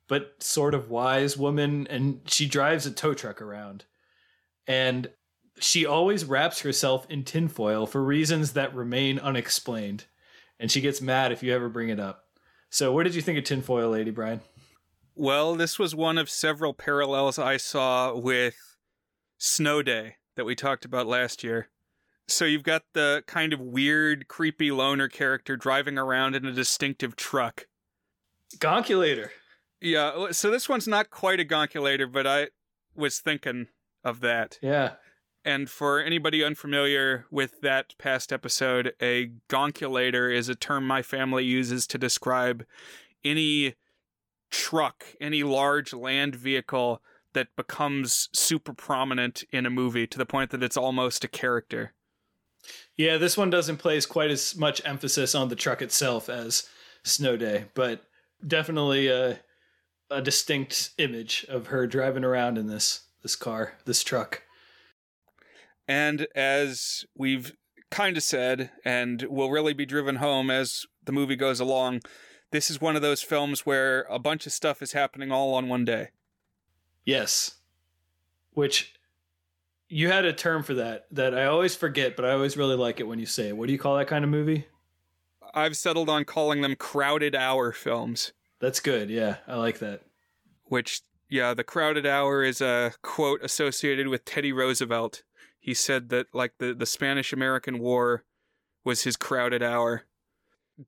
[0.09, 3.85] but sort of wise woman, and she drives a tow truck around.
[4.67, 5.09] And
[5.61, 10.07] she always wraps herself in tinfoil for reasons that remain unexplained.
[10.59, 12.25] And she gets mad if you ever bring it up.
[12.71, 14.41] So, what did you think of Tinfoil Lady, Brian?
[15.15, 18.77] Well, this was one of several parallels I saw with
[19.39, 21.69] Snow Day that we talked about last year.
[22.29, 27.17] So you've got the kind of weird, creepy loner character driving around in a distinctive
[27.17, 27.67] truck.
[28.59, 29.31] Gonkulator.
[29.81, 32.49] Yeah, so this one's not quite a gonkulator, but I
[32.95, 33.69] was thinking
[34.05, 34.59] of that.
[34.63, 34.93] Yeah.
[35.45, 41.45] And for anybody unfamiliar with that past episode, a gonkulator is a term my family
[41.45, 42.65] uses to describe
[43.25, 43.75] any
[44.51, 50.51] truck, any large land vehicle that becomes super prominent in a movie to the point
[50.51, 51.93] that it's almost a character.
[52.97, 56.69] Yeah, this one doesn't place quite as much emphasis on the truck itself as
[57.03, 58.05] Snow Day, but
[58.47, 59.39] definitely a,
[60.11, 64.43] a distinct image of her driving around in this this car, this truck.
[65.87, 67.53] And as we've
[67.91, 72.01] kind of said, and will really be driven home as the movie goes along,
[72.51, 75.69] this is one of those films where a bunch of stuff is happening all on
[75.69, 76.09] one day.
[77.05, 77.57] Yes.
[78.53, 78.95] Which
[79.89, 83.01] you had a term for that that I always forget, but I always really like
[83.01, 83.57] it when you say it.
[83.57, 84.67] What do you call that kind of movie?
[85.53, 88.33] I've settled on calling them crowded hour films.
[88.61, 89.11] That's good.
[89.11, 90.03] Yeah, I like that.
[90.65, 95.23] Which, yeah, the crowded hour is a quote associated with Teddy Roosevelt.
[95.59, 98.25] He said that, like, the, the Spanish American War
[98.85, 100.05] was his crowded hour.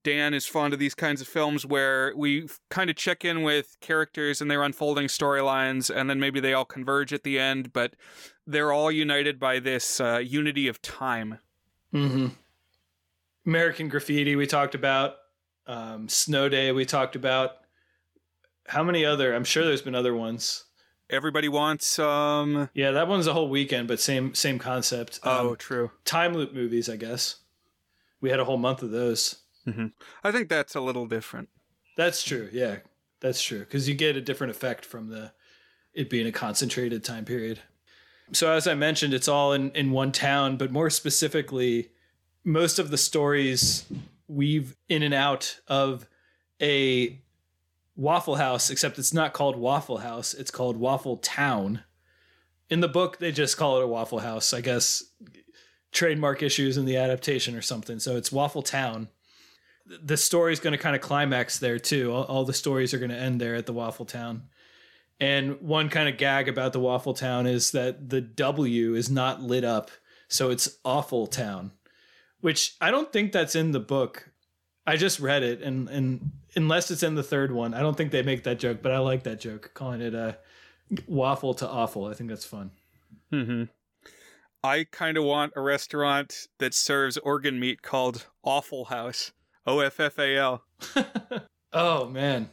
[0.04, 3.76] Dan is fond of these kinds of films where we kind of check in with
[3.80, 7.94] characters and they're unfolding storylines, and then maybe they all converge at the end, but
[8.46, 11.38] they're all united by this uh, unity of time.
[11.92, 12.28] Mm-hmm.
[13.46, 15.16] American Graffiti, we talked about.
[15.66, 17.52] Um, Snow Day, we talked about.
[18.68, 19.34] How many other?
[19.34, 20.64] I'm sure there's been other ones.
[21.10, 21.98] Everybody wants.
[21.98, 25.20] um Yeah, that one's a whole weekend, but same same concept.
[25.24, 25.90] Oh, Um, true.
[26.04, 27.36] time loop movies, I guess.
[28.20, 29.41] We had a whole month of those.
[29.64, 29.86] Hmm
[30.24, 31.48] I think that's a little different.
[31.96, 32.48] That's true.
[32.52, 32.78] Yeah,
[33.20, 35.32] that's true because you get a different effect from the
[35.94, 37.60] it being a concentrated time period.
[38.32, 41.90] So as I mentioned, it's all in in one town, but more specifically,
[42.44, 43.84] most of the stories
[44.26, 46.08] weave in and out of
[46.60, 47.20] a
[47.94, 51.82] Waffle House, except it's not called Waffle House; it's called Waffle Town.
[52.70, 54.54] In the book, they just call it a Waffle House.
[54.54, 55.04] I guess
[55.92, 57.98] trademark issues in the adaptation or something.
[57.98, 59.08] So it's Waffle Town
[59.86, 62.12] the story's going to kind of climax there too.
[62.12, 64.44] All, all the stories are going to end there at the Waffle Town.
[65.20, 69.40] And one kind of gag about the Waffle Town is that the W is not
[69.40, 69.90] lit up,
[70.28, 71.72] so it's Awful Town,
[72.40, 74.30] which I don't think that's in the book.
[74.84, 78.10] I just read it, and and unless it's in the third one, I don't think
[78.10, 78.82] they make that joke.
[78.82, 80.38] But I like that joke, calling it a
[81.06, 82.06] waffle to awful.
[82.06, 82.72] I think that's fun.
[83.30, 83.64] hmm
[84.64, 89.32] I kind of want a restaurant that serves organ meat called Awful House.
[89.66, 90.64] O F F A L.
[91.72, 92.50] oh man,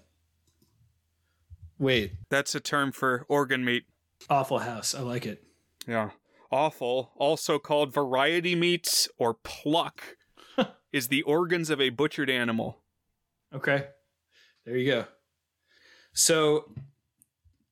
[1.77, 3.85] wait, That's a term for organ meat.
[4.29, 4.93] Awful House.
[4.93, 5.43] I like it.
[5.87, 6.11] Yeah.
[6.51, 10.17] Awful, also called variety meats or pluck,
[10.91, 12.79] is the organs of a butchered animal.
[13.53, 13.87] Okay.
[14.65, 15.05] There you go.
[16.13, 16.71] So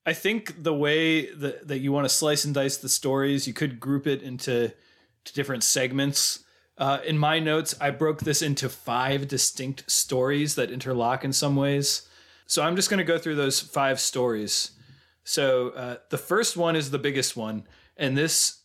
[0.05, 3.53] I think the way that, that you want to slice and dice the stories, you
[3.53, 4.71] could group it into
[5.25, 6.43] to different segments.
[6.77, 11.55] Uh, in my notes, I broke this into five distinct stories that interlock in some
[11.55, 12.07] ways.
[12.45, 14.71] So I'm just going to go through those five stories.
[15.23, 17.63] So uh, the first one is the biggest one,
[17.97, 18.61] and this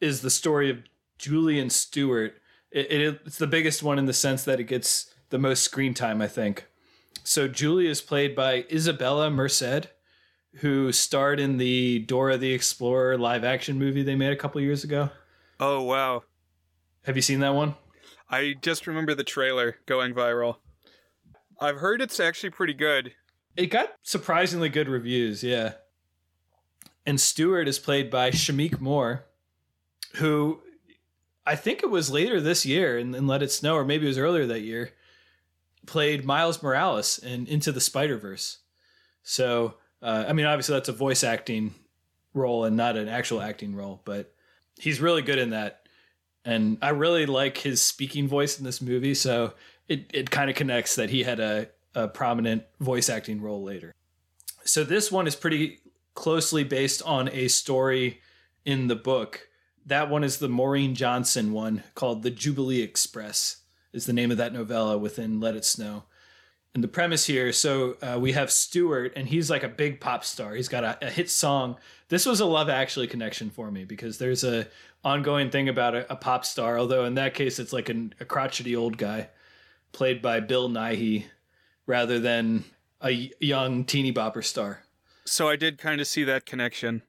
[0.00, 0.78] is the story of
[1.18, 2.34] Julie and Stuart.
[2.70, 5.94] It, it, it's the biggest one in the sense that it gets the most screen
[5.94, 6.66] time, I think.
[7.24, 9.86] So Julie is played by Isabella Merced,
[10.56, 14.84] who starred in the Dora the Explorer live action movie they made a couple years
[14.84, 15.10] ago.
[15.60, 16.24] Oh, wow.
[17.04, 17.74] Have you seen that one?
[18.30, 20.56] I just remember the trailer going viral.
[21.60, 23.12] I've heard it's actually pretty good.
[23.56, 25.74] It got surprisingly good reviews, yeah.
[27.04, 29.26] And Stuart is played by Shameik Moore,
[30.14, 30.60] who
[31.44, 34.08] I think it was later this year in, in Let It Snow, or maybe it
[34.08, 34.92] was earlier that year,
[35.86, 38.58] played Miles Morales in Into the Spider Verse.
[39.24, 41.74] So, uh, I mean, obviously that's a voice acting
[42.32, 44.32] role and not an actual acting role, but
[44.78, 45.80] he's really good in that.
[46.44, 49.54] And I really like his speaking voice in this movie, so
[49.88, 53.94] it, it kind of connects that he had a, a prominent voice acting role later.
[54.64, 55.78] So this one is pretty
[56.14, 58.20] closely based on a story
[58.64, 59.48] in the book.
[59.86, 63.58] That one is the Maureen Johnson one called The Jubilee Express,
[63.92, 66.04] is the name of that novella within Let It Snow.
[66.74, 70.24] And the premise here so uh, we have Stuart, and he's like a big pop
[70.24, 70.54] star.
[70.54, 71.76] He's got a, a, hit song.
[72.08, 74.68] This was a Love Actually connection for me because there's a
[75.04, 78.24] ongoing thing about a, a pop star, although in that case it's like an, a
[78.24, 79.28] crotchety old guy
[79.92, 81.24] played by Bill Nighy
[81.86, 82.64] rather than
[83.00, 84.84] a young teeny bopper star.
[85.24, 87.02] So I did kind of see that connection.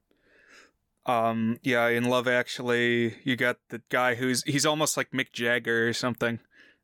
[1.06, 5.88] Um, yeah, in Love Actually, you got the guy who's he's almost like Mick Jagger
[5.88, 6.40] or something,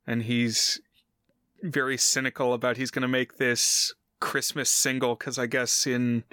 [0.05, 0.81] and he's
[1.61, 6.23] very cynical about he's going to make this Christmas single because I guess in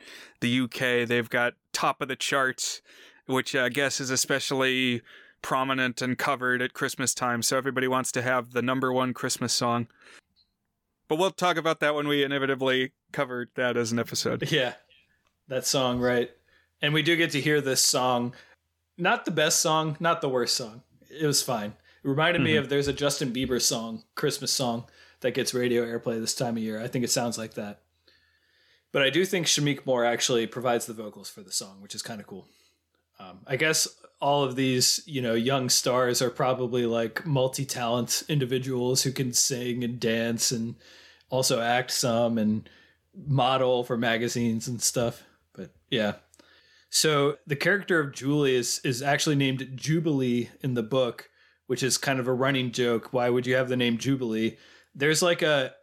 [0.40, 2.82] the UK they've got top of the charts,
[3.26, 5.02] which I guess is especially
[5.42, 7.42] prominent and covered at Christmas time.
[7.42, 9.88] So everybody wants to have the number one Christmas song.
[11.08, 14.48] But we'll talk about that when we inevitably cover that as an episode.
[14.50, 14.74] Yeah,
[15.48, 16.30] that song, right?
[16.82, 18.34] And we do get to hear this song.
[18.98, 20.82] Not the best song, not the worst song.
[21.08, 21.74] It was fine.
[22.02, 22.44] It reminded mm-hmm.
[22.44, 24.86] me of there's a Justin Bieber song, Christmas song,
[25.20, 26.82] that gets radio airplay this time of year.
[26.82, 27.80] I think it sounds like that.
[28.92, 32.02] But I do think Shameik Moore actually provides the vocals for the song, which is
[32.02, 32.48] kind of cool.
[33.18, 33.88] Um, I guess
[34.20, 39.84] all of these, you know, young stars are probably like multi-talent individuals who can sing
[39.84, 40.76] and dance and
[41.30, 42.68] also act some and
[43.26, 45.22] model for magazines and stuff.
[45.52, 46.14] But yeah.
[46.90, 51.28] So the character of Julie is is actually named Jubilee in the book,
[51.66, 53.12] which is kind of a running joke.
[53.12, 54.56] Why would you have the name Jubilee?
[54.94, 55.74] There's like a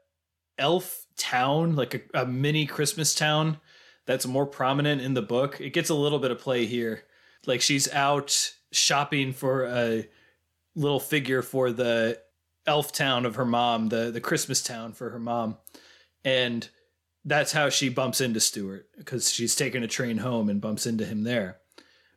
[0.57, 3.57] elf town, like a, a mini Christmas town
[4.05, 5.59] that's more prominent in the book.
[5.61, 7.03] It gets a little bit of play here.
[7.45, 10.07] Like she's out shopping for a
[10.75, 12.19] little figure for the
[12.65, 15.57] elf town of her mom, the the Christmas town for her mom.
[16.23, 16.67] And
[17.25, 21.05] that's how she bumps into Stuart because she's taking a train home and bumps into
[21.05, 21.57] him there.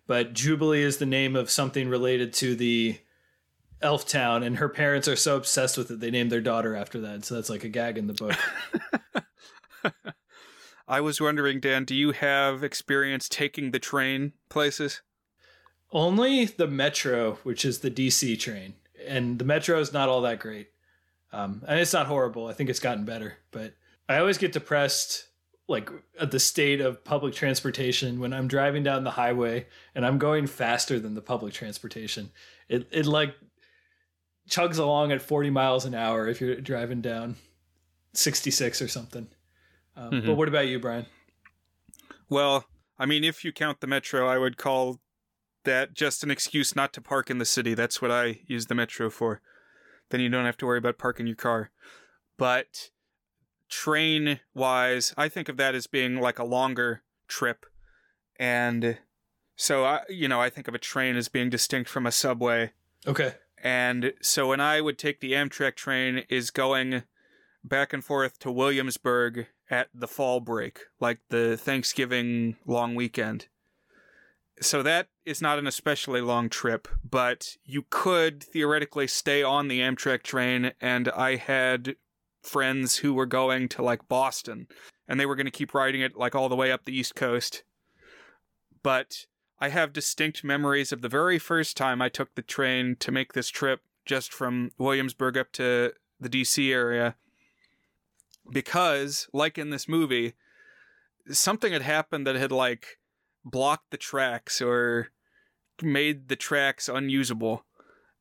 [0.06, 2.98] But Jubilee is the name of something related to the
[3.82, 7.00] elf town, and her parents are so obsessed with it they named their daughter after
[7.00, 7.24] that.
[7.24, 8.36] So that's like a gag in the book.
[10.88, 15.02] I was wondering, Dan, do you have experience taking the train places?
[15.96, 18.74] Only the metro, which is the DC train,
[19.06, 20.68] and the metro is not all that great.
[21.32, 22.48] Um, and it's not horrible.
[22.48, 23.72] I think it's gotten better, but
[24.06, 25.26] I always get depressed
[25.68, 25.88] like
[26.20, 30.46] at the state of public transportation when I'm driving down the highway and I'm going
[30.46, 32.30] faster than the public transportation.
[32.68, 33.34] It it like
[34.50, 37.36] chugs along at 40 miles an hour if you're driving down
[38.12, 39.28] 66 or something.
[39.96, 40.26] Um, mm-hmm.
[40.26, 41.06] But what about you, Brian?
[42.28, 42.66] Well,
[42.98, 45.00] I mean, if you count the metro, I would call
[45.66, 47.74] that just an excuse not to park in the city.
[47.74, 49.40] That's what I use the metro for.
[50.10, 51.70] Then you don't have to worry about parking your car.
[52.38, 52.90] But
[53.68, 57.66] train wise, I think of that as being like a longer trip.
[58.38, 58.98] And
[59.56, 62.72] so I you know, I think of a train as being distinct from a subway.
[63.06, 63.34] Okay.
[63.62, 67.02] And so when I would take the Amtrak train is going
[67.64, 73.48] back and forth to Williamsburg at the fall break, like the Thanksgiving long weekend.
[74.60, 79.80] So that is not an especially long trip, but you could theoretically stay on the
[79.80, 81.96] Amtrak train and I had
[82.42, 84.66] friends who were going to like Boston
[85.06, 87.14] and they were going to keep riding it like all the way up the East
[87.14, 87.64] Coast.
[88.82, 89.26] But
[89.58, 93.32] I have distinct memories of the very first time I took the train to make
[93.32, 97.16] this trip just from Williamsburg up to the DC area.
[98.50, 100.34] Because, like in this movie,
[101.30, 102.98] something had happened that had like
[103.46, 105.08] blocked the tracks or
[105.82, 107.64] made the tracks unusable.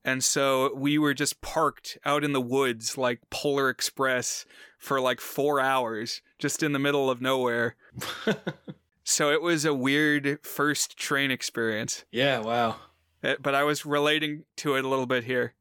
[0.04, 4.46] And so we were just parked out in the woods like Polar Express
[4.78, 7.76] for like four hours, just in the middle of nowhere.
[9.04, 12.06] so it was a weird first train experience.
[12.12, 12.76] Yeah, wow.
[13.24, 15.56] Eh, but I was relating to it a little bit here.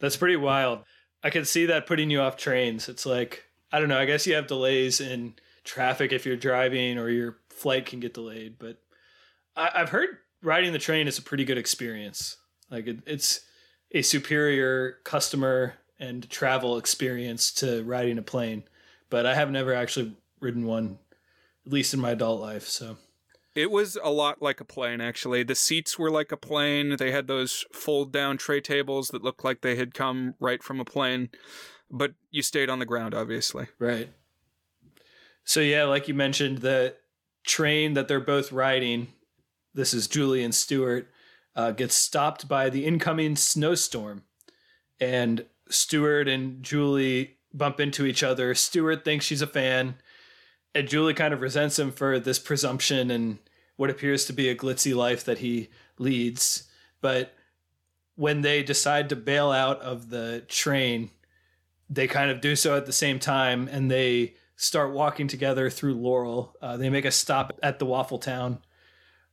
[0.00, 0.80] That's pretty wild.
[1.22, 2.88] I can see that putting you off trains.
[2.88, 6.98] It's like, I don't know, I guess you have delays in traffic if you're driving
[6.98, 8.58] or your flight can get delayed.
[8.58, 8.78] But
[9.56, 12.36] I- have heard riding the train is a pretty good experience.
[12.70, 13.40] Like it, it's
[13.92, 18.64] a superior customer and travel experience to riding a plane,
[19.10, 20.98] but I have never actually ridden one,
[21.66, 22.66] at least in my adult life.
[22.66, 22.96] So
[23.54, 25.42] it was a lot like a plane, actually.
[25.42, 26.96] The seats were like a plane.
[26.96, 30.80] They had those fold down tray tables that looked like they had come right from
[30.80, 31.28] a plane,
[31.90, 33.68] but you stayed on the ground, obviously.
[33.78, 34.08] Right.
[35.44, 36.96] So, yeah, like you mentioned, the
[37.44, 39.08] train that they're both riding,
[39.74, 41.10] this is Julie and Stuart,
[41.54, 44.22] uh, gets stopped by the incoming snowstorm.
[45.00, 48.54] And Stuart and Julie bump into each other.
[48.54, 49.96] Stuart thinks she's a fan,
[50.74, 53.38] and Julie kind of resents him for this presumption and
[53.76, 55.68] what appears to be a glitzy life that he
[55.98, 56.64] leads.
[57.00, 57.34] But
[58.14, 61.10] when they decide to bail out of the train,
[61.90, 65.94] they kind of do so at the same time and they start walking together through
[65.94, 66.54] Laurel.
[66.62, 68.58] Uh, they make a stop at the Waffle Town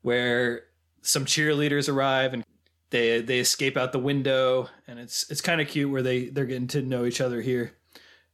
[0.02, 0.64] where
[1.02, 2.44] some cheerleaders arrive and
[2.90, 6.46] they they escape out the window and it's it's kind of cute where they they're
[6.46, 7.78] getting to know each other here.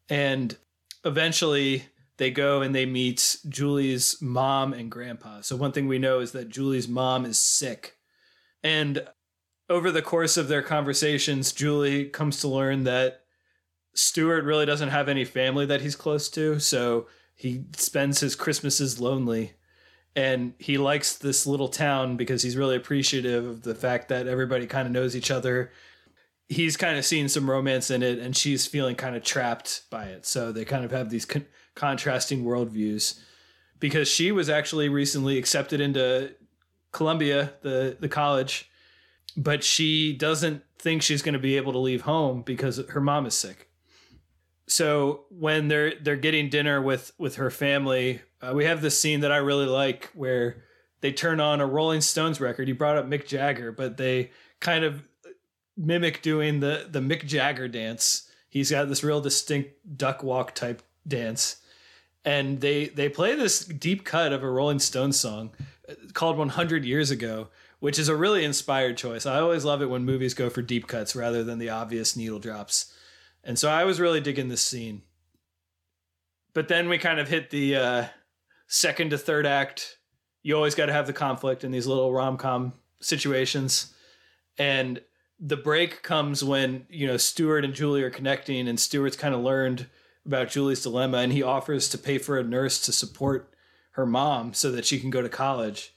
[0.10, 0.56] And
[1.04, 1.86] eventually
[2.18, 5.42] they go and they meet Julie's mom and grandpa.
[5.42, 7.98] So one thing we know is that Julie's mom is sick.
[8.64, 9.06] And
[9.70, 13.25] over the course of their conversations, Julie comes to learn that
[13.96, 19.00] Stuart really doesn't have any family that he's close to, so he spends his Christmases
[19.00, 19.54] lonely.
[20.18, 24.66] And he likes this little town because he's really appreciative of the fact that everybody
[24.68, 25.72] kind of knows each other.
[26.48, 30.06] He's kind of seen some romance in it, and she's feeling kind of trapped by
[30.06, 30.26] it.
[30.26, 33.20] So they kind of have these con- contrasting worldviews.
[33.80, 36.34] Because she was actually recently accepted into
[36.94, 38.70] Columbia, the, the college,
[39.36, 43.26] but she doesn't think she's going to be able to leave home because her mom
[43.26, 43.70] is sick.
[44.68, 49.20] So when they're they're getting dinner with with her family, uh, we have this scene
[49.22, 50.64] that I really like where
[51.02, 52.68] they turn on a Rolling Stones record.
[52.68, 55.04] You brought up Mick Jagger, but they kind of
[55.78, 58.30] mimic doing the the Mick Jagger dance.
[58.50, 61.58] He's got this real distinct duck walk type dance,
[62.24, 65.52] and they they play this deep cut of a Rolling Stones song
[65.88, 67.50] uh, called 100 Years Ago,
[67.80, 69.28] which is a really inspired choice.
[69.28, 72.40] I always love it when movies go for deep cuts rather than the obvious needle
[72.40, 72.95] drops.
[73.46, 75.04] And so I was really digging this scene.
[76.54, 78.06] But then we kind of hit the uh,
[78.68, 79.98] second to third act.
[80.42, 83.94] You always got to have the conflict in these little rom com situations.
[84.58, 85.02] And
[85.40, 89.42] the break comes when, you know, Stuart and Julie are connecting, and Stuart's kind of
[89.42, 89.88] learned
[90.26, 93.54] about Julie's dilemma, and he offers to pay for a nurse to support
[93.92, 95.94] her mom so that she can go to college.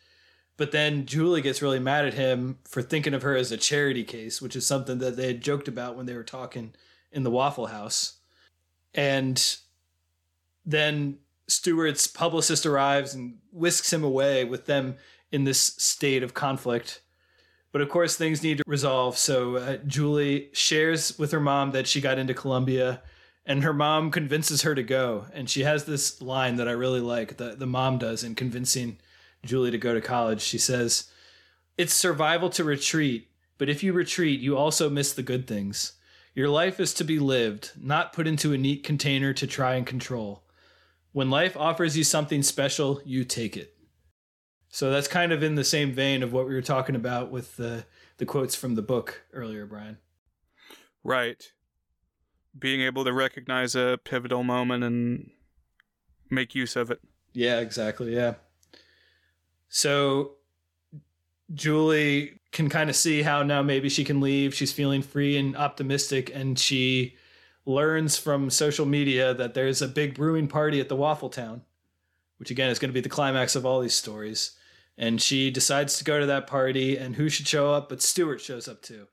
[0.57, 4.03] But then Julie gets really mad at him for thinking of her as a charity
[4.03, 6.75] case, which is something that they had joked about when they were talking
[7.13, 8.19] in the Waffle House.
[8.95, 9.57] And
[10.65, 14.97] then Stuart's publicist arrives and whisks him away with them
[15.33, 17.01] in this state of conflict.
[17.73, 19.17] But of course, things need to resolve.
[19.19, 23.03] So uh, Julie shares with her mom that she got into Columbia,
[23.45, 25.27] and her mom convinces her to go.
[25.33, 28.99] And she has this line that I really like that the mom does in convincing
[29.45, 30.41] Julie to go to college.
[30.41, 31.11] She says,
[31.77, 33.29] It's survival to retreat,
[33.59, 35.93] but if you retreat, you also miss the good things.
[36.35, 39.87] Your life is to be lived, not put into a neat container to try and
[39.87, 40.45] control.
[41.13, 43.75] When life offers you something special, you take it.
[44.69, 47.57] So that's kind of in the same vein of what we were talking about with
[47.57, 47.85] the
[48.19, 49.99] the quotes from the book earlier, Brian.
[51.03, 51.53] Right.
[52.59, 55.31] Being able to recognize a pivotal moment and
[56.29, 57.01] make use of it.
[57.33, 58.15] Yeah, exactly.
[58.15, 58.35] Yeah.
[59.69, 60.38] So
[61.55, 64.55] Julie can kind of see how now maybe she can leave.
[64.55, 67.17] She's feeling free and optimistic, and she
[67.65, 71.63] learns from social media that there's a big brewing party at the Waffle Town,
[72.39, 74.53] which again is going to be the climax of all these stories.
[74.97, 78.41] And she decides to go to that party, and who should show up but Stuart
[78.41, 79.07] shows up too.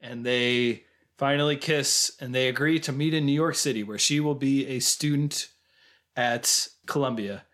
[0.00, 0.84] And they
[1.16, 4.66] finally kiss, and they agree to meet in New York City, where she will be
[4.66, 5.48] a student
[6.16, 7.44] at Columbia,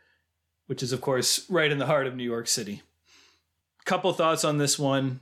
[0.66, 2.82] which is, of course, right in the heart of New York City
[3.88, 5.20] couple thoughts on this one.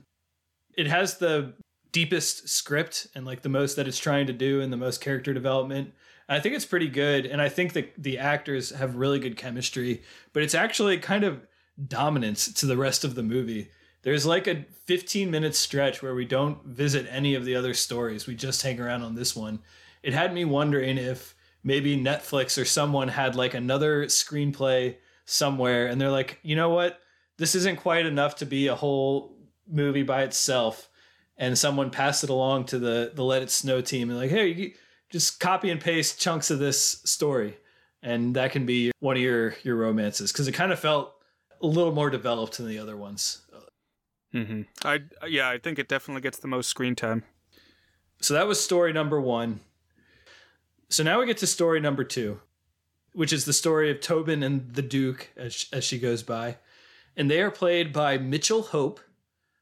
[0.77, 1.53] It has the
[1.93, 5.33] deepest script and like the most that it's trying to do and the most character
[5.33, 5.93] development.
[6.29, 7.25] I think it's pretty good.
[7.25, 10.03] And I think that the actors have really good chemistry,
[10.33, 11.47] but it's actually kind of
[11.87, 13.69] dominance to the rest of the movie.
[14.01, 18.27] There's like a 15 minute stretch where we don't visit any of the other stories.
[18.27, 19.59] We just hang around on this one.
[20.03, 25.99] It had me wondering if maybe Netflix or someone had like another screenplay somewhere and
[25.99, 26.99] they're like, you know what?
[27.37, 30.89] This isn't quite enough to be a whole movie by itself.
[31.37, 34.73] And someone passed it along to the the let it snow team and like hey
[35.09, 37.57] just copy and paste chunks of this story.
[38.01, 41.13] And that can be one of your your romances because it kind of felt
[41.61, 43.41] a little more developed than the other ones.
[44.33, 44.63] Mm-hmm.
[44.83, 47.23] i yeah i think it definitely gets the most screen time.
[48.19, 49.59] So that was story number one.
[50.89, 52.39] So now we get to story number two
[53.17, 56.55] which is the story of tobin and the duke as, as she goes by
[57.17, 59.01] and they are played by Mitchell Hope,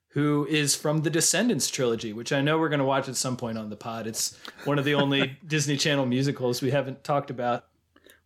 [0.10, 3.36] who is from the Descendants trilogy, which I know we're going to watch at some
[3.36, 4.06] point on the pod.
[4.06, 7.66] It's one of the only Disney Channel musicals we haven't talked about.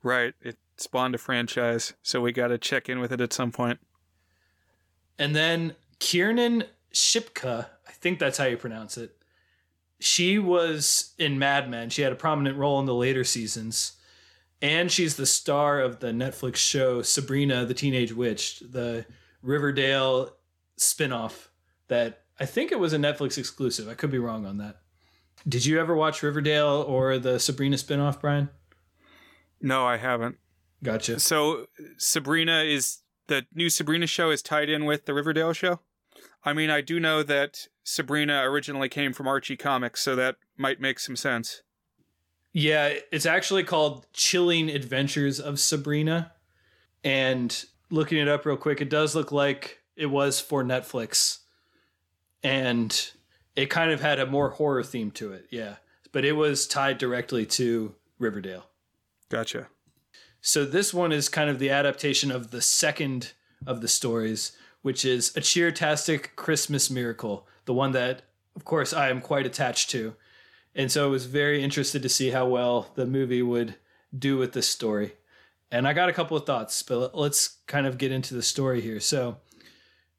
[0.03, 0.33] Right.
[0.41, 3.79] It spawned a franchise, so we got to check in with it at some point.
[5.17, 6.63] And then Kiernan
[6.93, 9.15] Shipka, I think that's how you pronounce it.
[9.99, 11.89] She was in Mad Men.
[11.89, 13.93] She had a prominent role in the later seasons.
[14.61, 19.05] and she's the star of the Netflix show Sabrina the Teenage Witch, the
[19.41, 20.35] Riverdale
[20.77, 21.47] spinoff
[21.87, 23.87] that I think it was a Netflix exclusive.
[23.87, 24.77] I could be wrong on that.
[25.47, 28.49] Did you ever watch Riverdale or the Sabrina spinoff, Brian?
[29.61, 30.37] No, I haven't.
[30.83, 31.19] Gotcha.
[31.19, 31.67] So
[31.97, 35.79] Sabrina is the new Sabrina show is tied in with the Riverdale show.
[36.43, 40.79] I mean, I do know that Sabrina originally came from Archie Comics, so that might
[40.79, 41.63] make some sense.
[42.53, 46.31] Yeah, it's actually called Chilling Adventures of Sabrina.
[47.03, 51.39] And looking it up real quick, it does look like it was for Netflix.
[52.43, 53.11] And
[53.55, 55.47] it kind of had a more horror theme to it.
[55.49, 55.75] Yeah.
[56.11, 58.65] But it was tied directly to Riverdale.
[59.29, 59.67] Gotcha.
[60.41, 63.33] So this one is kind of the adaptation of the second
[63.67, 68.21] of the stories, which is a cheertastic Christmas miracle, the one that,
[68.55, 70.15] of course, I am quite attached to.
[70.73, 73.75] And so I was very interested to see how well the movie would
[74.17, 75.13] do with this story.
[75.71, 78.81] And I got a couple of thoughts, but let's kind of get into the story
[78.81, 78.99] here.
[78.99, 79.37] So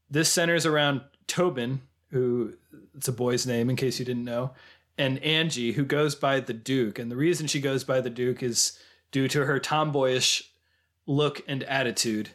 [0.09, 1.81] this centers around Tobin,
[2.11, 2.55] who
[2.95, 4.53] it's a boy's name in case you didn't know,
[4.97, 6.99] and Angie, who goes by the Duke.
[6.99, 8.79] And the reason she goes by the Duke is
[9.11, 10.53] due to her tomboyish
[11.07, 12.31] look and attitude.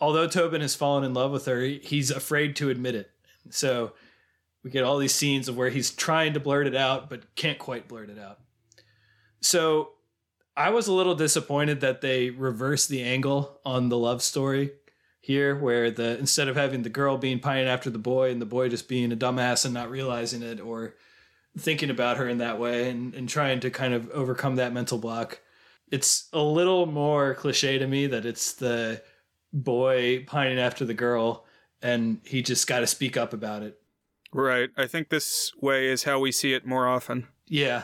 [0.00, 3.10] Although Tobin has fallen in love with her, he's afraid to admit it.
[3.50, 3.92] So
[4.64, 7.58] we get all these scenes of where he's trying to blurt it out, but can't
[7.58, 8.40] quite blurt it out.
[9.40, 9.90] So
[10.56, 14.72] I was a little disappointed that they reversed the angle on the love story
[15.20, 18.46] here, where the instead of having the girl being pining after the boy and the
[18.46, 20.94] boy just being a dumbass and not realizing it or
[21.56, 24.98] thinking about her in that way and, and trying to kind of overcome that mental
[24.98, 25.40] block.
[25.90, 29.02] It's a little more cliche to me that it's the
[29.52, 31.44] boy pining after the girl
[31.82, 33.78] and he just got to speak up about it.
[34.32, 34.70] Right.
[34.76, 37.28] I think this way is how we see it more often.
[37.46, 37.82] Yeah.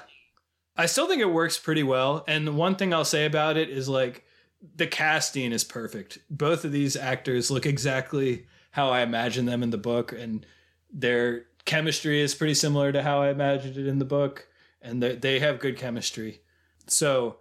[0.79, 2.25] I still think it works pretty well.
[2.29, 4.25] And the one thing I'll say about it is like
[4.77, 6.19] the casting is perfect.
[6.31, 10.47] Both of these actors look exactly how I imagine them in the book, and
[10.93, 14.47] their chemistry is pretty similar to how I imagined it in the book,
[14.81, 16.43] and they have good chemistry.
[16.87, 17.39] So,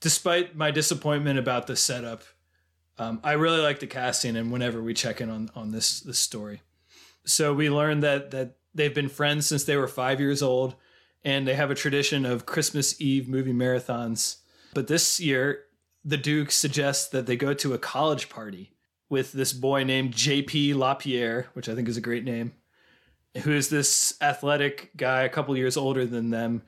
[0.00, 2.24] despite my disappointment about the setup,
[2.98, 6.18] um, I really like the casting, and whenever we check in on on this this
[6.18, 6.62] story,
[7.24, 10.74] so we learned that that they've been friends since they were five years old,
[11.24, 14.38] and they have a tradition of Christmas Eve movie marathons.
[14.74, 15.64] But this year,
[16.04, 18.72] the Duke suggests that they go to a college party
[19.08, 22.52] with this boy named JP Lapierre, which I think is a great name,
[23.42, 26.62] who is this athletic guy a couple years older than them.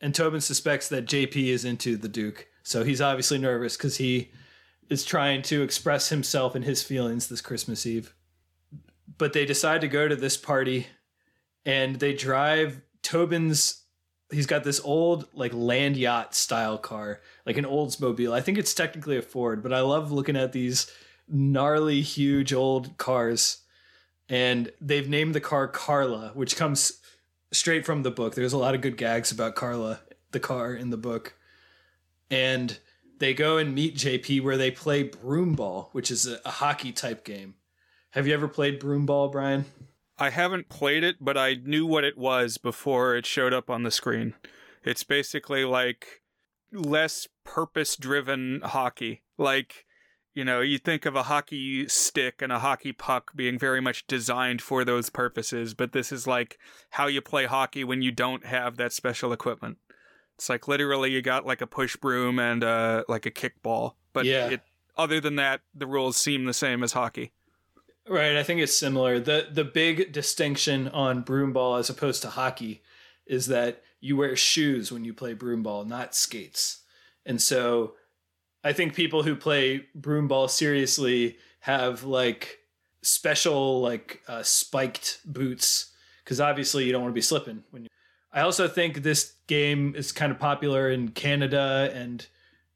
[0.00, 2.48] And Tobin suspects that JP is into the Duke.
[2.62, 4.30] So he's obviously nervous because he
[4.88, 8.14] is trying to express himself and his feelings this Christmas Eve.
[9.18, 10.86] But they decide to go to this party
[11.64, 13.81] and they drive Tobin's
[14.32, 18.32] he's got this old like land yacht style car, like an Oldsmobile.
[18.32, 20.90] I think it's technically a Ford, but I love looking at these
[21.28, 23.58] gnarly, huge old cars.
[24.28, 27.00] And they've named the car Carla, which comes
[27.52, 28.34] straight from the book.
[28.34, 31.34] There's a lot of good gags about Carla, the car in the book.
[32.30, 32.78] And
[33.18, 37.24] they go and meet JP where they play broomball, which is a, a hockey type
[37.24, 37.54] game.
[38.10, 39.66] Have you ever played broomball, Brian?
[40.22, 43.82] I haven't played it, but I knew what it was before it showed up on
[43.82, 44.34] the screen.
[44.84, 46.22] It's basically like
[46.72, 49.22] less purpose driven hockey.
[49.36, 49.84] Like,
[50.32, 54.06] you know, you think of a hockey stick and a hockey puck being very much
[54.06, 56.56] designed for those purposes, but this is like
[56.90, 59.78] how you play hockey when you don't have that special equipment.
[60.36, 64.24] It's like literally you got like a push broom and uh, like a kickball, but
[64.24, 64.50] yeah.
[64.50, 64.60] it,
[64.96, 67.32] other than that, the rules seem the same as hockey.
[68.08, 69.20] Right, I think it's similar.
[69.20, 72.82] The the big distinction on broomball as opposed to hockey
[73.26, 76.80] is that you wear shoes when you play broomball, not skates.
[77.24, 77.94] And so
[78.64, 82.58] I think people who play broomball seriously have like
[83.02, 85.92] special like uh, spiked boots
[86.24, 87.88] because obviously you don't want to be slipping when you
[88.32, 92.26] I also think this game is kind of popular in Canada and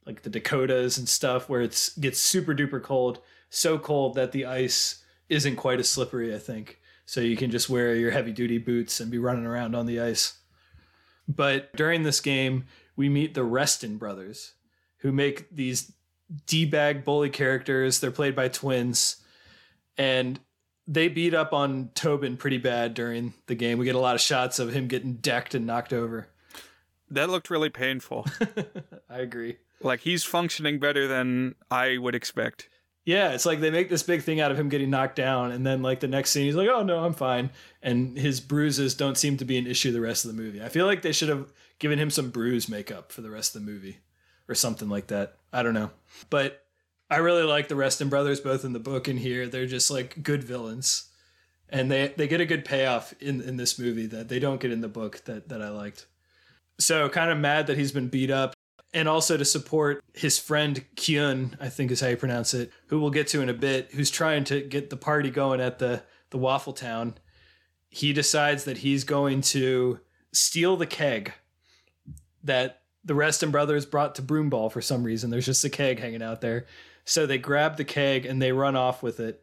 [0.05, 4.45] like the Dakotas and stuff where it gets super duper cold, so cold that the
[4.45, 6.81] ice isn't quite as slippery, I think.
[7.05, 10.01] So you can just wear your heavy duty boots and be running around on the
[10.01, 10.39] ice.
[11.29, 12.67] But during this game,
[12.97, 14.55] we meet the Reston brothers,
[14.99, 15.93] who make these
[16.47, 18.01] D bag bully characters.
[18.01, 19.17] They're played by twins.
[19.97, 20.41] And
[20.89, 23.79] they beat up on Tobin pretty bad during the game.
[23.79, 26.29] We get a lot of shots of him getting decked and knocked over.
[27.11, 28.27] That looked really painful.
[29.11, 29.59] I agree.
[29.81, 32.69] Like he's functioning better than I would expect.
[33.07, 35.65] Yeah, it's like they make this big thing out of him getting knocked down, and
[35.65, 37.51] then like the next scene, he's like, "Oh no, I'm fine,"
[37.83, 40.61] and his bruises don't seem to be an issue the rest of the movie.
[40.63, 43.65] I feel like they should have given him some bruise makeup for the rest of
[43.65, 43.99] the movie.
[44.49, 45.37] or something like that.
[45.53, 45.91] I don't know.
[46.31, 46.65] But
[47.11, 49.49] I really like the Reston brothers both in the book and here.
[49.49, 51.11] They're just like good villains.
[51.69, 54.71] And they, they get a good payoff in, in this movie that they don't get
[54.71, 56.07] in the book that, that I liked.
[56.79, 58.55] So kind of mad that he's been beat up
[58.97, 62.99] and also to support his friend Kyun, I think is how you pronounce it, who
[62.99, 66.03] we'll get to in a bit, who's trying to get the party going at the
[66.31, 67.15] the Waffle Town.
[67.91, 70.01] He decides that he's going to
[70.33, 71.35] steal the keg
[72.43, 75.29] that the Reston brothers brought to Broomball for some reason.
[75.29, 76.65] There's just a keg hanging out there.
[77.05, 79.43] So they grab the keg and they run off with it.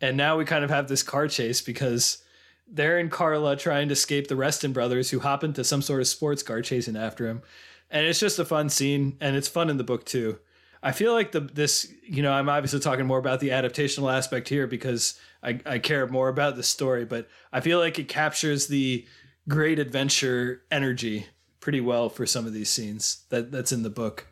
[0.00, 2.24] And now we kind of have this car chase because
[2.66, 6.08] they're in Carla trying to escape the Reston brothers who hop into some sort of
[6.08, 7.42] sports car chasing after him.
[7.90, 10.38] And it's just a fun scene and it's fun in the book too.
[10.82, 14.48] I feel like the this, you know, I'm obviously talking more about the adaptational aspect
[14.48, 18.66] here because I, I care more about the story, but I feel like it captures
[18.66, 19.06] the
[19.48, 21.26] great adventure energy
[21.60, 24.26] pretty well for some of these scenes that that's in the book.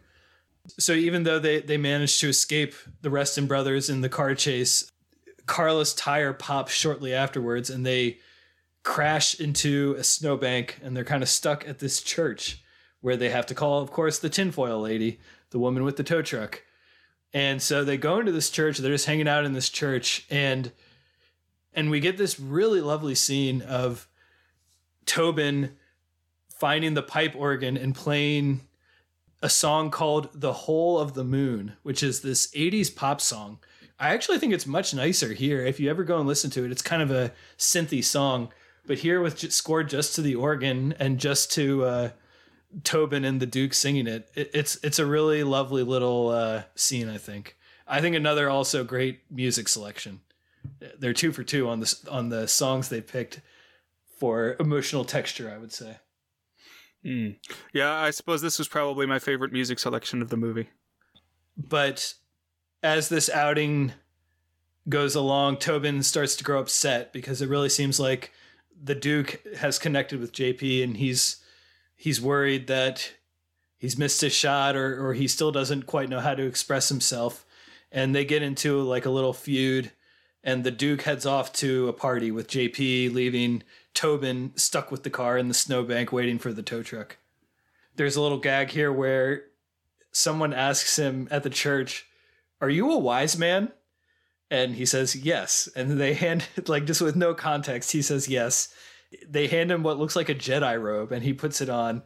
[0.79, 4.91] So even though they they managed to escape the Reston brothers in the car chase,
[5.47, 8.19] Carla's tire pops shortly afterwards and they
[8.83, 12.62] crash into a snowbank and they're kind of stuck at this church
[13.03, 16.23] where they have to call, of course, the tinfoil lady, the woman with the tow
[16.23, 16.63] truck.
[17.35, 20.73] And so they go into this church, they're just hanging out in this church, and
[21.75, 24.07] and we get this really lovely scene of
[25.07, 25.77] Tobin
[26.51, 28.61] finding the pipe organ and playing
[29.43, 33.59] a song called The Whole of the Moon, which is this 80s pop song.
[33.99, 35.65] I actually think it's much nicer here.
[35.65, 38.53] If you ever go and listen to it, it's kind of a synthy song,
[38.87, 42.11] but here with just scored just to the organ and just to uh,
[42.85, 47.09] Tobin and the Duke singing it, it it's it's a really lovely little uh, scene.
[47.09, 47.57] I think.
[47.87, 50.21] I think another also great music selection.
[50.99, 53.41] They're two for two on the on the songs they picked
[54.19, 55.51] for emotional texture.
[55.55, 55.97] I would say.
[57.05, 57.37] Mm.
[57.73, 60.69] Yeah, I suppose this was probably my favorite music selection of the movie.
[61.57, 62.15] But
[62.83, 63.93] as this outing
[64.89, 68.33] goes along, Tobin starts to grow upset because it really seems like
[68.83, 71.42] the Duke has connected with JP and he's
[72.03, 73.13] he's worried that
[73.79, 77.47] he's missed his shot or or he still doesn't quite know how to express himself.
[77.93, 79.93] And they get into like a little feud
[80.43, 83.63] and the Duke heads off to a party with JP, leaving
[83.95, 87.19] Tobin stuck with the car in the snowbank waiting for the tow truck.
[87.95, 89.45] There's a little gag here where
[90.11, 92.07] someone asks him at the church,
[92.61, 93.71] Are you a wise man?
[94.51, 95.69] And he says, Yes.
[95.77, 98.75] And they hand, like, just with no context, he says, Yes.
[99.29, 102.03] They hand him what looks like a Jedi robe and he puts it on.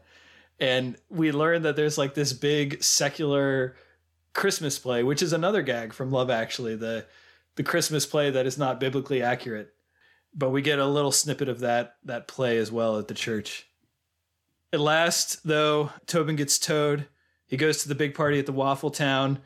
[0.58, 3.76] And we learn that there's like this big secular
[4.32, 7.06] Christmas play, which is another gag from Love Actually, the
[7.56, 9.72] the Christmas play that is not biblically accurate
[10.36, 13.66] but we get a little snippet of that that play as well at the church.
[14.72, 17.06] At last, though, Tobin gets towed.
[17.46, 19.38] He goes to the big party at the Waffle Town.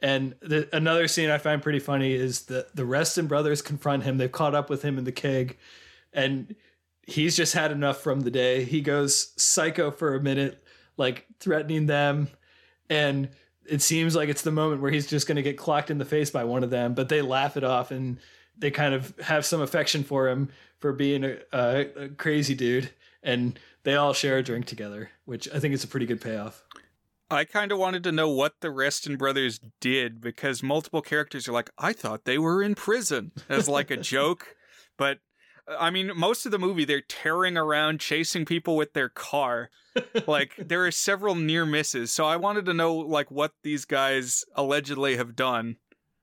[0.00, 4.18] And the, another scene I find pretty funny is the the Reston brothers confront him.
[4.18, 5.58] They've caught up with him in the keg,
[6.12, 6.54] and
[7.06, 8.64] he's just had enough from the day.
[8.64, 10.62] He goes psycho for a minute,
[10.96, 12.28] like threatening them,
[12.90, 13.28] and
[13.64, 16.04] it seems like it's the moment where he's just going to get clocked in the
[16.04, 16.94] face by one of them.
[16.94, 18.18] But they laugh it off, and
[18.58, 22.90] they kind of have some affection for him for being a, a, a, crazy dude,
[23.22, 26.62] and they all share a drink together, which I think is a pretty good payoff.
[27.30, 31.52] I kind of wanted to know what the Reston brothers did because multiple characters are
[31.52, 34.54] like, I thought they were in prison as like a joke,
[34.96, 35.18] but
[35.68, 39.70] I mean, most of the movie they're tearing around, chasing people with their car.
[40.26, 44.44] like there are several near misses, so I wanted to know like what these guys
[44.54, 45.76] allegedly have done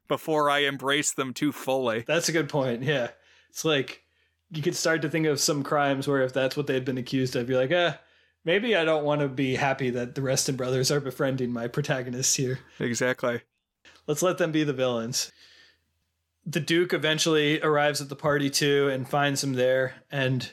[0.07, 2.03] before I embrace them too fully.
[2.07, 2.83] That's a good point.
[2.83, 3.09] Yeah.
[3.49, 4.03] It's like
[4.51, 6.97] you could start to think of some crimes where if that's what they had been
[6.97, 7.93] accused of, you're like, eh,
[8.45, 12.35] maybe I don't want to be happy that the Reston brothers are befriending my protagonists
[12.35, 12.59] here.
[12.79, 13.41] Exactly.
[14.07, 15.31] Let's let them be the villains.
[16.45, 20.51] The Duke eventually arrives at the party too and finds him there and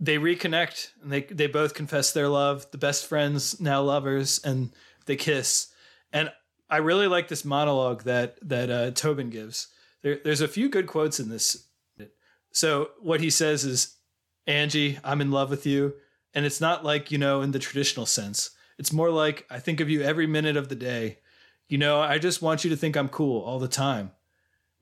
[0.00, 4.70] they reconnect and they they both confess their love, the best friends, now lovers, and
[5.06, 5.68] they kiss.
[6.12, 6.32] And
[6.68, 9.68] I really like this monologue that that uh, Tobin gives.
[10.02, 11.68] There, there's a few good quotes in this.
[12.52, 13.96] So what he says is,
[14.46, 15.94] "Angie, I'm in love with you,"
[16.34, 18.50] and it's not like you know in the traditional sense.
[18.78, 21.18] It's more like I think of you every minute of the day.
[21.68, 24.12] You know, I just want you to think I'm cool all the time.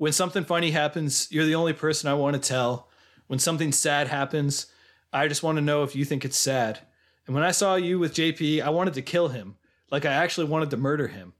[0.02, 2.88] When something funny happens, you're the only person I want to tell.
[3.28, 4.66] When something sad happens,
[5.12, 6.80] I just want to know if you think it's sad.
[7.24, 9.54] And when I saw you with JP, I wanted to kill him.
[9.92, 11.34] Like I actually wanted to murder him.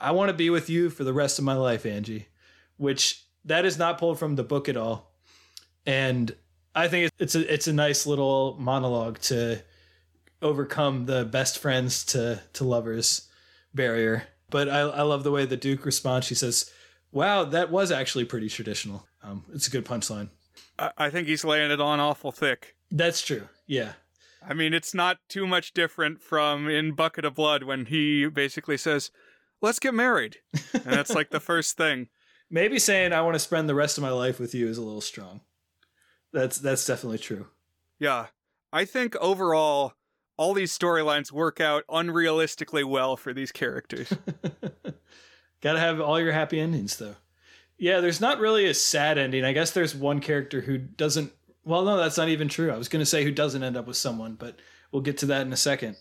[0.00, 2.26] I want to be with you for the rest of my life, Angie,
[2.76, 5.12] which that is not pulled from the book at all.
[5.86, 6.34] And
[6.74, 9.62] I think it's a it's a nice little monologue to
[10.42, 13.28] overcome the best friends to to lovers
[13.72, 14.24] barrier.
[14.50, 16.26] But I, I love the way the Duke responds.
[16.26, 16.68] She says,
[17.16, 20.28] "Wow, that was actually pretty traditional." Um, it's a good punchline.
[20.78, 22.76] I, I think he's laying it on awful thick.
[22.90, 23.48] That's true.
[23.66, 23.92] Yeah.
[24.46, 28.76] I mean, it's not too much different from in Bucket of Blood when he basically
[28.76, 29.10] says,
[29.62, 30.36] "Let's get married,"
[30.74, 32.08] and that's like the first thing.
[32.50, 34.82] Maybe saying I want to spend the rest of my life with you is a
[34.82, 35.40] little strong.
[36.32, 37.46] That's that's definitely true.
[37.98, 38.26] Yeah.
[38.72, 39.94] I think overall
[40.36, 44.12] all these storylines work out unrealistically well for these characters.
[45.60, 47.16] Got to have all your happy endings though.
[47.78, 49.44] Yeah, there's not really a sad ending.
[49.44, 51.32] I guess there's one character who doesn't
[51.66, 52.70] well, no, that's not even true.
[52.70, 54.60] I was going to say who doesn't end up with someone, but
[54.92, 55.96] we'll get to that in a second.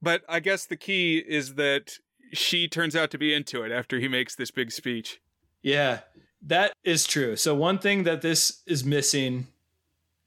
[0.00, 1.98] But I guess the key is that
[2.32, 5.20] she turns out to be into it after he makes this big speech.
[5.62, 6.00] Yeah,
[6.42, 7.36] that is true.
[7.36, 9.48] So, one thing that this is missing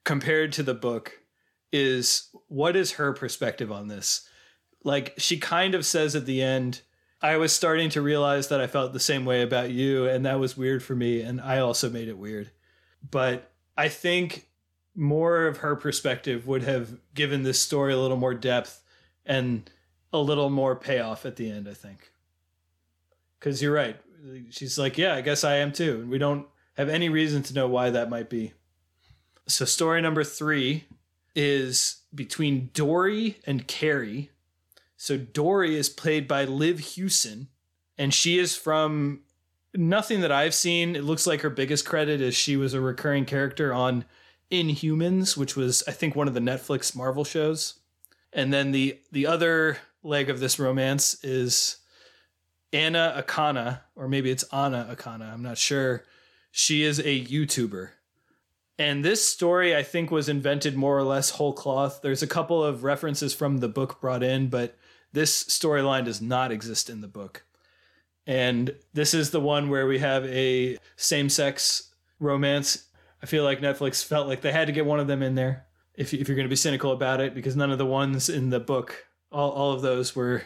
[0.04, 1.20] compared to the book
[1.72, 4.28] is what is her perspective on this?
[4.84, 6.82] Like, she kind of says at the end,
[7.22, 10.40] I was starting to realize that I felt the same way about you, and that
[10.40, 12.50] was weird for me, and I also made it weird.
[13.12, 14.48] But I think
[14.96, 18.82] more of her perspective would have given this story a little more depth
[19.26, 19.70] and
[20.12, 22.12] a little more payoff at the end, I think.
[23.40, 23.98] Because you're right.
[24.50, 26.00] She's like, yeah, I guess I am too.
[26.02, 28.54] And we don't have any reason to know why that might be.
[29.48, 30.86] So, story number three
[31.36, 34.30] is between Dory and Carrie.
[35.02, 37.48] So, Dory is played by Liv Hewson,
[37.98, 39.22] and she is from
[39.74, 40.94] nothing that I've seen.
[40.94, 44.04] It looks like her biggest credit is she was a recurring character on
[44.52, 47.80] Inhumans, which was I think one of the Netflix Marvel shows.
[48.34, 51.78] And then the the other leg of this romance is
[52.74, 56.04] Anna Akana, or maybe it's Anna Akana, I'm not sure.
[56.52, 57.92] She is a YouTuber.
[58.78, 62.02] And this story, I think, was invented more or less whole cloth.
[62.02, 64.78] There's a couple of references from the book brought in, but
[65.12, 67.44] this storyline does not exist in the book.
[68.28, 72.90] And this is the one where we have a same sex romance
[73.22, 75.66] I feel like Netflix felt like they had to get one of them in there
[75.96, 78.50] if, if you're going to be cynical about it, because none of the ones in
[78.50, 80.44] the book, all, all of those were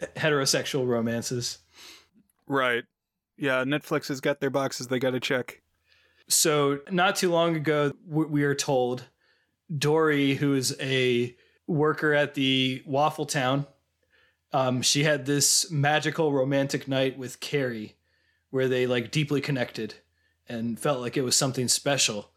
[0.00, 1.58] heterosexual romances.
[2.46, 2.84] Right.
[3.36, 5.62] Yeah, Netflix has got their boxes they got to check.
[6.26, 9.04] So, not too long ago, we are told
[9.74, 11.36] Dory, who is a
[11.66, 13.66] worker at the Waffle Town,
[14.52, 17.96] um, she had this magical romantic night with Carrie
[18.50, 19.94] where they like deeply connected
[20.48, 22.30] and felt like it was something special.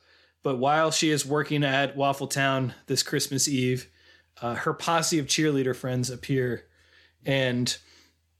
[0.44, 3.90] But while she is working at Waffle Town this Christmas Eve,
[4.42, 6.66] uh, her posse of cheerleader friends appear.
[7.26, 7.76] And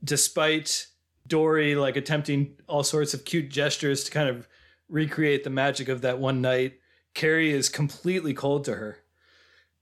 [0.04, 0.88] despite
[1.28, 4.48] Dory like attempting all sorts of cute gestures to kind of
[4.90, 6.80] recreate the magic of that one night,
[7.14, 8.98] Carrie is completely cold to her.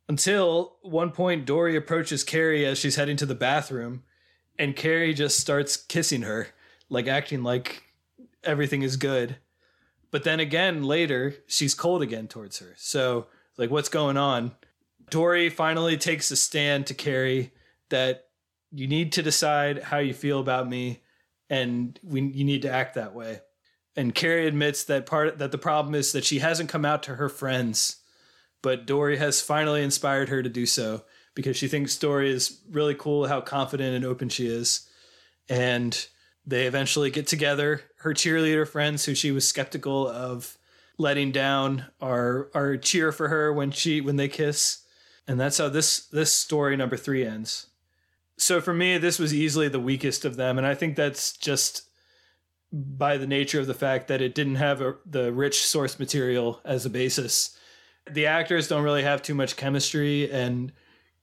[0.09, 4.01] Until one point, Dory approaches Carrie as she's heading to the bathroom,
[4.57, 6.47] and Carrie just starts kissing her,
[6.89, 7.83] like acting like
[8.43, 9.37] everything is good.
[10.09, 12.73] But then again, later, she's cold again towards her.
[12.75, 14.53] So, like, what's going on?
[15.11, 17.51] Dory finally takes a stand to Carrie
[17.89, 18.29] that
[18.71, 21.03] you need to decide how you feel about me,
[21.51, 23.41] and we you need to act that way.
[23.95, 27.15] And Carrie admits that part that the problem is that she hasn't come out to
[27.15, 27.97] her friends,
[28.61, 31.03] but Dory has finally inspired her to do so
[31.35, 34.87] because she thinks Dory is really cool how confident and open she is.
[35.47, 36.07] And
[36.45, 37.81] they eventually get together.
[37.97, 40.57] Her cheerleader friends, who she was skeptical of
[40.97, 44.83] letting down, are are cheer for her when she when they kiss,
[45.27, 47.67] and that's how this this story number three ends.
[48.37, 51.83] So for me, this was easily the weakest of them, and I think that's just
[52.71, 56.61] by the nature of the fact that it didn't have a, the rich source material
[56.63, 57.57] as a basis.
[58.11, 60.71] The actors don't really have too much chemistry, and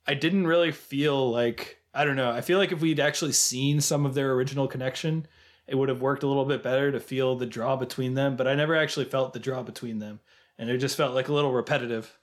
[0.06, 2.30] I didn't really feel like I don't know.
[2.30, 5.26] I feel like if we'd actually seen some of their original connection,
[5.66, 8.36] it would have worked a little bit better to feel the draw between them.
[8.36, 10.20] But I never actually felt the draw between them,
[10.58, 12.18] and it just felt like a little repetitive.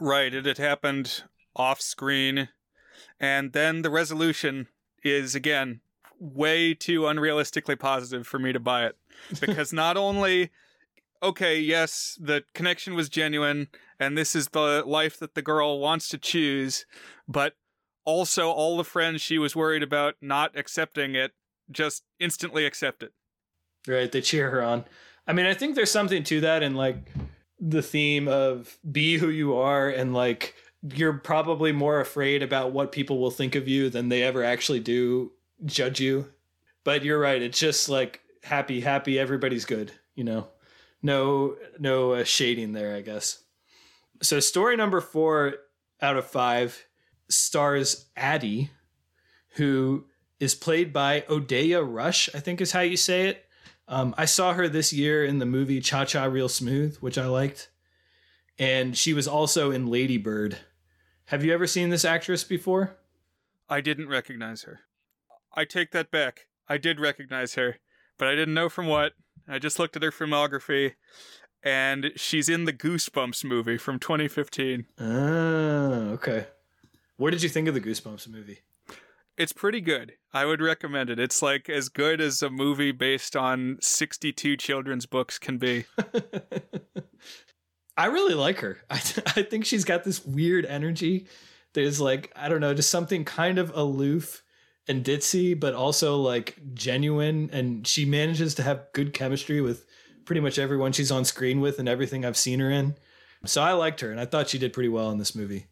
[0.00, 0.32] Right.
[0.32, 2.48] It had happened off screen,
[3.18, 4.68] and then the resolution
[5.02, 5.80] is again
[6.18, 8.96] way too unrealistically positive for me to buy it
[9.40, 10.50] because not only
[11.22, 13.68] okay yes the connection was genuine
[13.98, 16.86] and this is the life that the girl wants to choose
[17.28, 17.54] but
[18.04, 21.32] also all the friends she was worried about not accepting it
[21.70, 23.12] just instantly accept it.
[23.86, 24.84] Right, they cheer her on.
[25.26, 27.12] I mean, I think there's something to that in like
[27.58, 30.54] the theme of be who you are and like
[30.94, 34.80] you're probably more afraid about what people will think of you than they ever actually
[34.80, 35.32] do
[35.64, 36.26] judge you.
[36.84, 40.48] But you're right, it's just like happy, happy, everybody's good, you know.
[41.02, 43.42] No no uh, shading there, I guess.
[44.22, 45.54] So story number 4
[46.02, 46.86] out of 5
[47.28, 48.70] stars Addie,
[49.54, 50.04] who
[50.38, 53.46] is played by Odeya Rush, I think is how you say it.
[53.88, 57.26] Um, I saw her this year in the movie Cha Cha Real Smooth, which I
[57.26, 57.70] liked.
[58.58, 60.58] And she was also in Lady Bird.
[61.26, 62.96] Have you ever seen this actress before?
[63.68, 64.80] I didn't recognize her.
[65.54, 66.46] I take that back.
[66.68, 67.76] I did recognize her,
[68.18, 69.12] but I didn't know from what.
[69.50, 70.92] I just looked at her filmography,
[71.62, 74.86] and she's in the Goosebumps movie from 2015.
[75.00, 75.04] Ah,
[76.12, 76.46] okay.
[77.16, 78.60] What did you think of the Goosebumps movie?
[79.36, 80.12] It's pretty good.
[80.32, 81.18] I would recommend it.
[81.18, 85.86] It's like as good as a movie based on 62 children's books can be.
[87.96, 88.78] I really like her.
[88.90, 91.26] I, I think she's got this weird energy.
[91.74, 94.42] There's like, I don't know, just something kind of aloof
[94.88, 97.50] and ditzy, but also like genuine.
[97.52, 99.86] And she manages to have good chemistry with
[100.24, 102.94] pretty much everyone she's on screen with and everything I've seen her in.
[103.46, 105.66] So I liked her and I thought she did pretty well in this movie.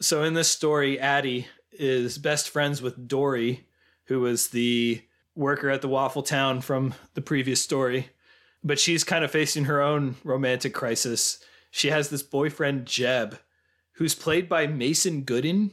[0.00, 3.66] So in this story, Addie is best friends with Dory,
[4.06, 5.02] who was the
[5.34, 8.10] worker at the Waffle Town from the previous story.
[8.62, 11.38] But she's kind of facing her own romantic crisis.
[11.70, 13.38] She has this boyfriend, Jeb,
[13.92, 15.72] who's played by Mason Gooden,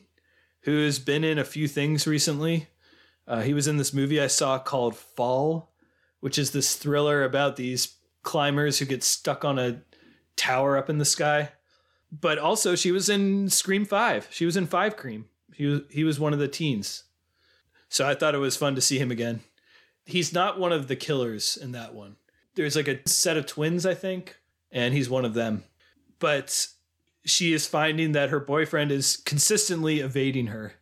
[0.62, 2.68] who's been in a few things recently.
[3.28, 5.72] Uh, he was in this movie I saw called Fall,
[6.20, 9.82] which is this thriller about these climbers who get stuck on a
[10.36, 11.49] tower up in the sky.
[12.12, 14.28] But also, she was in Scream 5.
[14.32, 15.26] She was in Five Cream.
[15.53, 17.05] He was, he was one of the teens.
[17.88, 19.41] So I thought it was fun to see him again.
[20.05, 22.18] He's not one of the killers in that one.
[22.55, 24.38] There's like a set of twins, I think,
[24.72, 25.64] and he's one of them.
[26.20, 26.68] But
[27.26, 30.74] she is finding that her boyfriend is consistently evading her.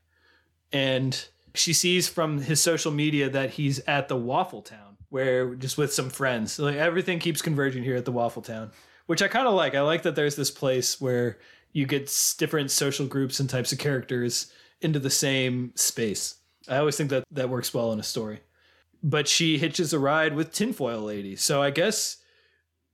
[0.71, 5.77] And she sees from his social media that he's at the Waffle Town, where just
[5.77, 6.53] with some friends.
[6.53, 8.71] So like everything keeps converging here at the Waffle Town,
[9.07, 9.75] which I kind of like.
[9.75, 11.39] I like that there's this place where
[11.71, 16.35] you get different social groups and types of characters into the same space.
[16.67, 18.41] I always think that that works well in a story.
[19.01, 21.35] But she hitches a ride with Tinfoil Lady.
[21.35, 22.17] So I guess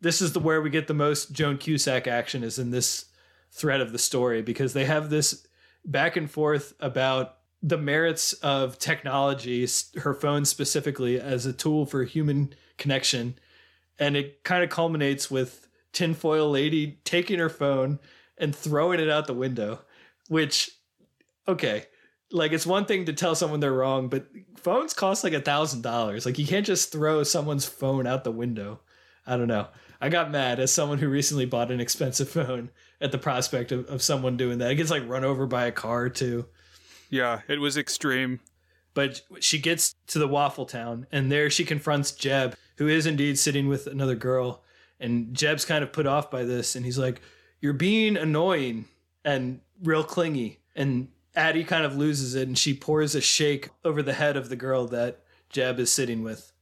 [0.01, 3.05] this is the where we get the most Joan Cusack action is in this
[3.51, 5.45] thread of the story because they have this
[5.85, 9.67] back and forth about the merits of technology,
[9.97, 13.39] her phone specifically, as a tool for human connection.
[13.97, 17.99] And it kind of culminates with Tinfoil Lady taking her phone
[18.37, 19.81] and throwing it out the window,
[20.27, 20.69] which,
[21.47, 21.85] okay,
[22.31, 24.27] like it's one thing to tell someone they're wrong, but
[24.57, 26.25] phones cost like a thousand dollars.
[26.25, 28.81] Like you can't just throw someone's phone out the window.
[29.25, 29.67] I don't know.
[30.01, 32.69] I got mad as someone who recently bought an expensive phone
[33.01, 34.71] at the prospect of, of someone doing that.
[34.71, 36.45] It gets like run over by a car too.
[37.09, 38.39] Yeah, it was extreme.
[38.93, 43.37] But she gets to the Waffle Town, and there she confronts Jeb, who is indeed
[43.37, 44.63] sitting with another girl.
[44.99, 47.21] And Jeb's kind of put off by this, and he's like,
[47.59, 48.85] You're being annoying
[49.25, 50.59] and real clingy.
[50.75, 54.47] And Addie kind of loses it, and she pours a shake over the head of
[54.47, 55.19] the girl that
[55.49, 56.53] Jeb is sitting with.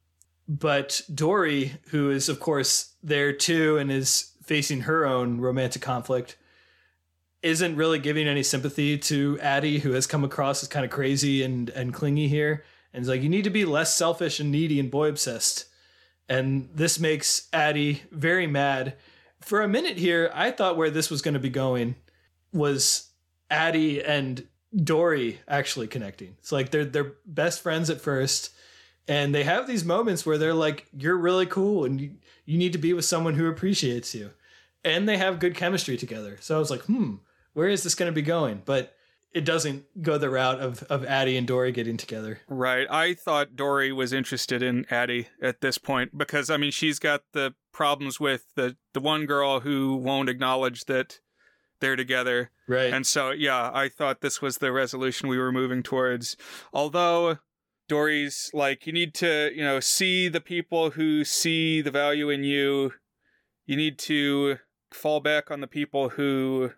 [0.48, 6.38] But Dory, who is, of course, there too and is facing her own romantic conflict,
[7.42, 11.44] isn't really giving any sympathy to Addie, who has come across as kind of crazy
[11.44, 12.64] and, and clingy here.
[12.94, 15.66] And is like, you need to be less selfish and needy and boy obsessed.
[16.30, 18.96] And this makes Addie very mad.
[19.42, 21.96] For a minute here, I thought where this was going to be going
[22.54, 23.10] was
[23.50, 26.36] Addie and Dory actually connecting.
[26.40, 28.52] It's like they're they're best friends at first,
[29.08, 32.80] and they have these moments where they're like, "You're really cool, and you, need to
[32.80, 34.32] be with someone who appreciates you,"
[34.84, 36.38] and they have good chemistry together.
[36.40, 37.16] So I was like, "Hmm,
[37.54, 38.96] where is this going to be going?" But
[39.34, 42.40] it doesn't go the route of of Addie and Dory getting together.
[42.48, 42.88] Right.
[42.90, 47.24] I thought Dory was interested in Addie at this point because I mean she's got
[47.34, 51.20] the problems with the the one girl who won't acknowledge that
[51.80, 52.52] they're together.
[52.68, 52.94] Right.
[52.94, 56.38] And so yeah, I thought this was the resolution we were moving towards.
[56.72, 57.40] Although
[57.88, 62.44] Dory's like you need to, you know, see the people who see the value in
[62.44, 62.94] you.
[63.66, 64.58] You need to
[64.92, 66.72] fall back on the people who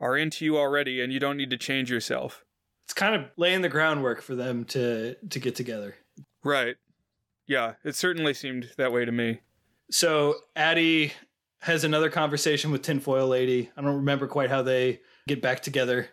[0.00, 2.44] are into you already and you don't need to change yourself.
[2.84, 5.96] It's kind of laying the groundwork for them to to get together.
[6.44, 6.76] Right.
[7.46, 9.40] Yeah, it certainly seemed that way to me.
[9.90, 11.12] So Addie
[11.60, 13.70] has another conversation with Tinfoil Lady.
[13.76, 16.08] I don't remember quite how they get back together.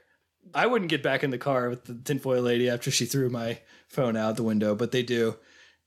[0.54, 3.60] I wouldn't get back in the car with the Tinfoil Lady after she threw my
[3.88, 5.38] phone out the window, but they do.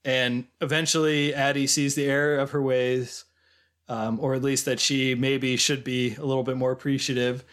[0.05, 3.25] And eventually, Addie sees the error of her ways,
[3.87, 7.43] um, or at least that she maybe should be a little bit more appreciative.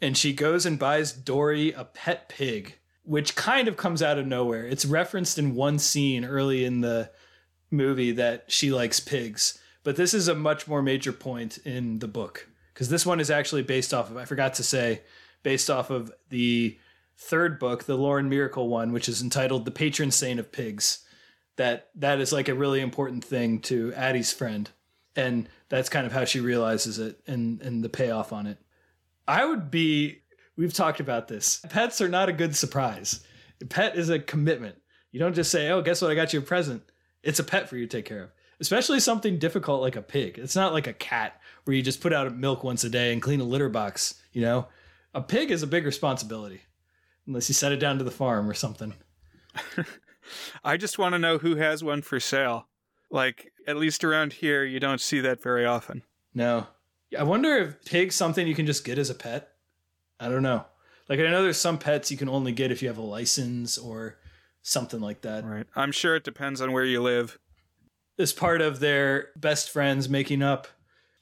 [0.00, 4.26] And she goes and buys Dory a pet pig, which kind of comes out of
[4.26, 4.66] nowhere.
[4.66, 7.10] It's referenced in one scene early in the
[7.70, 12.08] movie that she likes pigs but this is a much more major point in the
[12.08, 15.02] book because this one is actually based off of, I forgot to say,
[15.42, 16.78] based off of the
[17.22, 21.04] third book, the Lauren Myracle one, which is entitled "The Patron Saint of Pigs."
[21.56, 24.70] That that is like a really important thing to Addie's friend,
[25.14, 28.58] and that's kind of how she realizes it and and the payoff on it.
[29.26, 30.18] I would be.
[30.56, 31.62] We've talked about this.
[31.70, 33.24] Pets are not a good surprise.
[33.62, 34.76] A pet is a commitment.
[35.10, 36.10] You don't just say, "Oh, guess what?
[36.10, 36.82] I got you a present."
[37.22, 40.38] It's a pet for you to take care of, especially something difficult like a pig.
[40.38, 43.22] It's not like a cat where you just put out milk once a day and
[43.22, 44.14] clean a litter box.
[44.32, 44.68] You know,
[45.14, 46.62] a pig is a big responsibility,
[47.26, 48.94] unless you set it down to the farm or something.
[50.64, 52.68] I just want to know who has one for sale.
[53.10, 56.02] Like, at least around here, you don't see that very often.
[56.34, 56.66] No,
[57.18, 59.52] I wonder if pig's something you can just get as a pet.
[60.18, 60.64] I don't know.
[61.08, 63.76] Like I know there's some pets you can only get if you have a license
[63.76, 64.18] or
[64.62, 65.44] something like that.
[65.44, 65.66] Right.
[65.74, 67.38] I'm sure it depends on where you live.
[68.18, 70.68] As part of their best friends making up,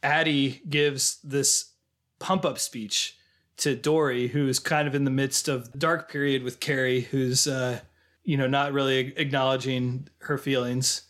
[0.02, 1.72] Addie gives this
[2.18, 3.16] pump up speech
[3.60, 7.46] to Dory, who's kind of in the midst of the dark period with Carrie, who's
[7.46, 7.80] uh,
[8.24, 11.02] you know not really acknowledging her feelings,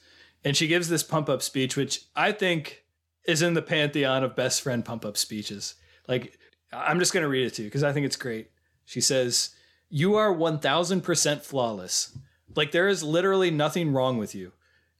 [0.44, 2.84] and she gives this pump up speech, which I think
[3.26, 5.74] is in the pantheon of best friend pump up speeches.
[6.08, 6.38] Like
[6.72, 8.50] I'm just to read it to you because I think it's great.
[8.84, 9.50] She says,
[9.88, 12.16] You are 1000% flawless.
[12.54, 14.52] Like there is literally nothing wrong with you.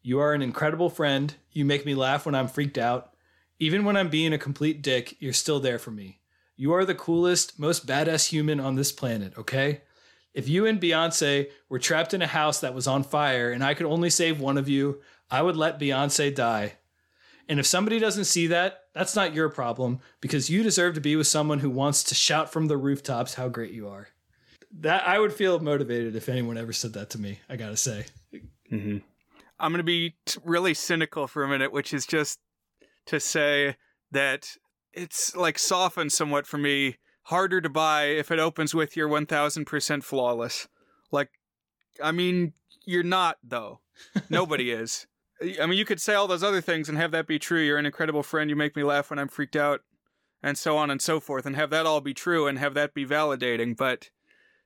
[0.03, 1.34] You are an incredible friend.
[1.53, 3.12] You make me laugh when I'm freaked out.
[3.59, 6.20] Even when I'm being a complete dick, you're still there for me.
[6.61, 9.80] You are the coolest, most badass human on this planet, okay?
[10.34, 13.72] If you and Beyonce were trapped in a house that was on fire and I
[13.72, 15.00] could only save one of you,
[15.30, 16.74] I would let Beyonce die.
[17.48, 21.16] And if somebody doesn't see that, that's not your problem because you deserve to be
[21.16, 24.08] with someone who wants to shout from the rooftops how great you are.
[24.80, 27.38] That I would feel motivated if anyone ever said that to me.
[27.48, 28.04] I gotta say.
[28.70, 28.98] Mm-hmm.
[29.58, 32.38] I'm gonna be t- really cynical for a minute, which is just
[33.06, 33.76] to say
[34.11, 34.58] that
[34.93, 36.97] it's like softened somewhat for me.
[37.24, 40.68] Harder to buy if it opens with your 1000% flawless.
[41.12, 41.30] Like,
[42.03, 43.80] I mean, you're not though.
[44.28, 45.07] Nobody is.
[45.61, 47.61] I mean, you could say all those other things and have that be true.
[47.61, 48.51] You're an incredible friend.
[48.51, 49.80] You make me laugh when I'm freaked out,
[50.43, 52.93] and so on and so forth, and have that all be true and have that
[52.93, 53.76] be validating.
[53.76, 54.11] But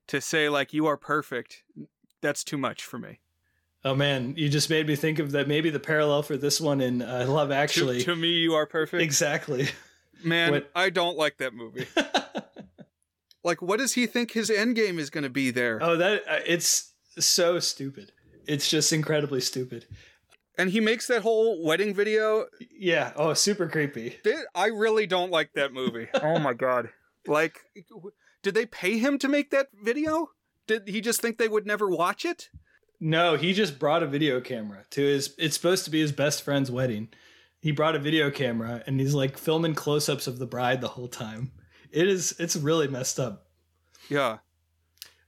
[0.07, 1.63] to say, like, you are perfect,
[2.21, 3.19] that's too much for me.
[3.85, 5.47] Oh man, you just made me think of that.
[5.47, 7.99] Maybe the parallel for this one in uh, Love Actually.
[7.99, 9.01] To, to, me, you are perfect.
[9.03, 9.69] Exactly.
[10.23, 10.71] Man, what?
[10.75, 11.87] I don't like that movie.
[13.43, 15.79] like, what does he think his end game is going to be there?
[15.81, 18.11] Oh, that uh, it's so stupid.
[18.47, 19.85] It's just incredibly stupid
[20.57, 22.45] and he makes that whole wedding video.
[22.71, 23.13] Yeah.
[23.15, 24.17] Oh, super creepy.
[24.53, 26.07] I really don't like that movie.
[26.21, 26.89] oh my god.
[27.27, 27.59] Like,
[28.43, 30.29] did they pay him to make that video?
[30.67, 32.49] Did he just think they would never watch it?
[32.99, 35.35] No, he just brought a video camera to his.
[35.37, 37.09] It's supposed to be his best friend's wedding.
[37.65, 41.07] He brought a video camera and he's like filming close-ups of the bride the whole
[41.07, 41.51] time.
[41.91, 42.35] It is.
[42.37, 43.47] It's really messed up.
[44.07, 44.37] Yeah.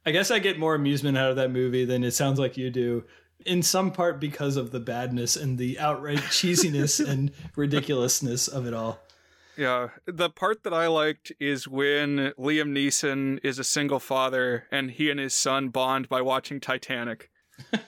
[0.06, 2.70] I guess I get more amusement out of that movie than it sounds like you
[2.70, 3.06] do
[3.44, 8.74] in some part because of the badness and the outright cheesiness and ridiculousness of it
[8.76, 9.00] all.
[9.58, 14.92] Yeah, the part that I liked is when Liam Neeson is a single father and
[14.92, 17.32] he and his son bond by watching Titanic.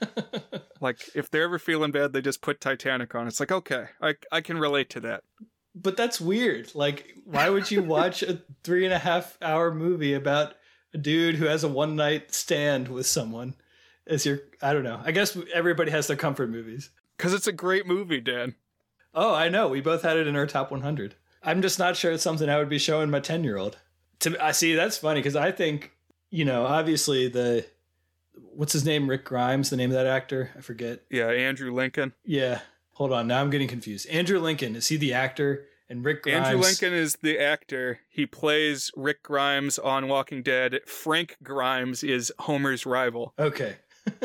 [0.81, 3.27] like if they're ever feeling bad, they just put Titanic on.
[3.27, 5.23] It's like okay, I I can relate to that.
[5.75, 6.73] But that's weird.
[6.75, 10.55] Like, why would you watch a three and a half hour movie about
[10.93, 13.55] a dude who has a one night stand with someone?
[14.09, 14.99] as your I don't know.
[15.03, 16.89] I guess everybody has their comfort movies.
[17.17, 18.55] Cuz it's a great movie, Dan.
[19.13, 19.67] Oh, I know.
[19.67, 21.15] We both had it in our top 100.
[21.43, 23.77] I'm just not sure it's something I would be showing my 10-year-old.
[24.21, 25.91] To I see that's funny cuz I think,
[26.29, 27.65] you know, obviously the
[28.53, 30.51] what's his name Rick Grimes, the name of that actor?
[30.57, 31.01] I forget.
[31.09, 32.13] Yeah, Andrew Lincoln.
[32.23, 32.61] Yeah.
[32.93, 33.27] Hold on.
[33.27, 34.07] Now I'm getting confused.
[34.09, 35.65] Andrew Lincoln, is he the actor?
[35.89, 36.47] And Rick Grimes.
[36.47, 37.99] Andrew Lincoln is the actor.
[38.09, 40.81] He plays Rick Grimes on Walking Dead.
[40.85, 43.33] Frank Grimes is Homer's rival.
[43.39, 43.77] Okay.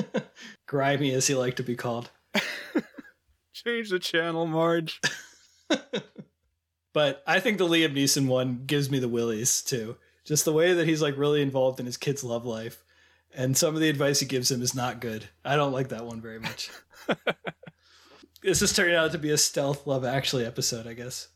[0.67, 2.11] Grimy, as he liked to be called.
[3.55, 5.01] Change the channel, Marge.
[6.93, 9.97] but I think the Liam Neeson one gives me the willies too.
[10.25, 12.83] Just the way that he's like really involved in his kid's love life.
[13.37, 15.29] And some of the advice he gives him is not good.
[15.45, 16.71] I don't like that one very much.
[18.43, 21.29] this is turning out to be a stealth love actually episode, I guess.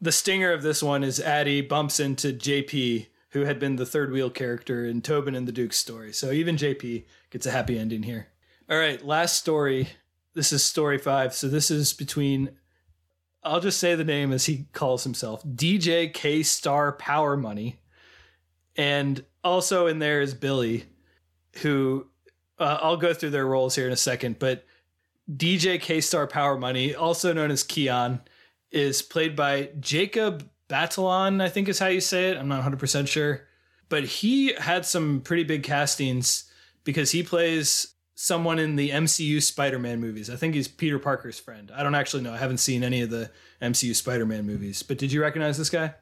[0.00, 4.10] The stinger of this one is Addie bumps into JP, who had been the third
[4.10, 6.12] wheel character in Tobin and the Duke's story.
[6.12, 8.26] So even JP gets a happy ending here.
[8.68, 9.90] All right, last story.
[10.34, 11.34] This is story five.
[11.34, 12.50] So this is between,
[13.44, 17.80] I'll just say the name as he calls himself DJ K Star Power Money.
[18.76, 20.86] And also in there is Billy,
[21.58, 22.06] who
[22.58, 24.38] uh, I'll go through their roles here in a second.
[24.38, 24.64] But
[25.30, 28.20] DJ K Star Power Money, also known as Keon,
[28.70, 32.36] is played by Jacob Batalon, I think is how you say it.
[32.36, 33.46] I'm not 100% sure.
[33.88, 36.44] but he had some pretty big castings
[36.84, 40.30] because he plays someone in the MCU Spider-Man movies.
[40.30, 41.70] I think he's Peter Parker's friend.
[41.74, 42.32] I don't actually know.
[42.32, 43.30] I haven't seen any of the
[43.60, 44.82] MCU Spider-Man movies.
[44.82, 45.94] But did you recognize this guy?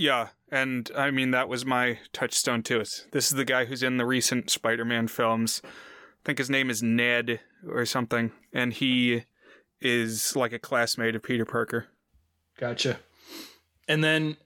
[0.00, 2.78] Yeah, and I mean that was my touchstone too.
[2.78, 5.60] This is the guy who's in the recent Spider-Man films.
[5.62, 5.68] I
[6.24, 9.24] think his name is Ned or something, and he
[9.78, 11.88] is like a classmate of Peter Parker.
[12.58, 12.98] Gotcha.
[13.88, 14.38] And then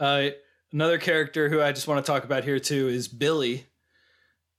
[0.00, 0.28] uh,
[0.72, 3.66] another character who I just want to talk about here too is Billy,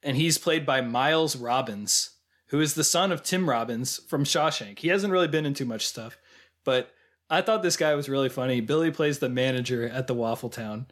[0.03, 2.11] and he's played by Miles Robbins,
[2.49, 4.77] who is the son of Tim Robbins from Shawshank.
[4.77, 6.19] He hasn't really been in too much stuff,
[6.63, 6.91] but
[7.29, 8.61] I thought this guy was really funny.
[8.61, 10.87] Billy plays the manager at the Waffle Town,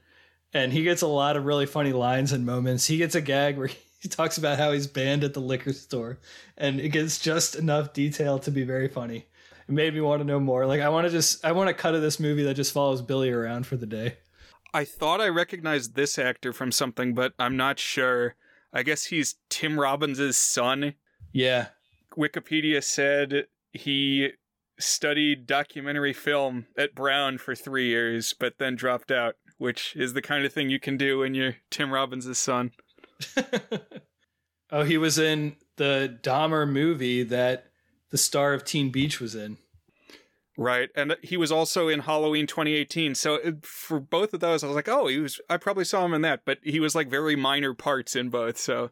[0.53, 2.87] and he gets a lot of really funny lines and moments.
[2.87, 3.69] He gets a gag where
[3.99, 6.19] he talks about how he's banned at the liquor store,
[6.57, 9.27] and it gets just enough detail to be very funny.
[9.67, 10.65] It made me want to know more.
[10.65, 13.01] Like I want to just I want to cut of this movie that just follows
[13.01, 14.17] Billy around for the day.
[14.73, 18.35] I thought I recognized this actor from something, but I'm not sure.
[18.73, 20.95] I guess he's Tim Robbins' son.
[21.31, 21.67] Yeah.
[22.17, 24.31] Wikipedia said he
[24.79, 30.21] studied documentary film at Brown for three years, but then dropped out, which is the
[30.21, 32.71] kind of thing you can do when you're Tim Robbins' son.
[34.71, 37.65] oh, he was in the Dahmer movie that
[38.09, 39.57] the star of Teen Beach was in.
[40.55, 43.15] Right, and he was also in Halloween 2018.
[43.15, 45.41] So uh, for both of those, I was like, oh, he was.
[45.49, 48.59] I probably saw him in that, but he was like very minor parts in both.
[48.59, 48.91] So,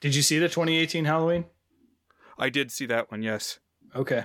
[0.00, 1.44] did you see the 2018 Halloween?
[2.38, 3.22] I did see that one.
[3.22, 3.58] Yes.
[3.94, 4.24] Okay,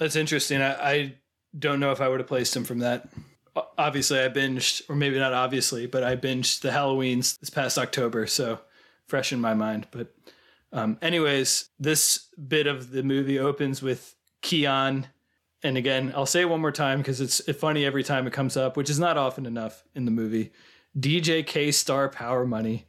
[0.00, 0.60] that's interesting.
[0.60, 1.14] I, I
[1.56, 3.08] don't know if I would have placed him from that.
[3.78, 8.26] Obviously, I binged, or maybe not obviously, but I binged the Halloweens this past October,
[8.26, 8.58] so
[9.06, 9.86] fresh in my mind.
[9.92, 10.12] But,
[10.72, 15.06] um, anyways, this bit of the movie opens with Keon
[15.62, 18.56] and again, I'll say it one more time because it's funny every time it comes
[18.56, 20.52] up, which is not often enough in the movie.
[20.98, 22.86] DJ K Star Power Money.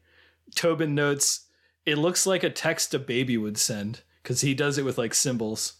[0.55, 1.47] Tobin notes,
[1.86, 5.14] it looks like a text a baby would send because he does it with like
[5.14, 5.74] symbols.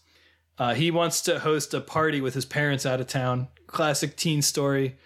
[0.58, 3.48] Uh, he wants to host a party with his parents out of town.
[3.66, 4.96] Classic teen story.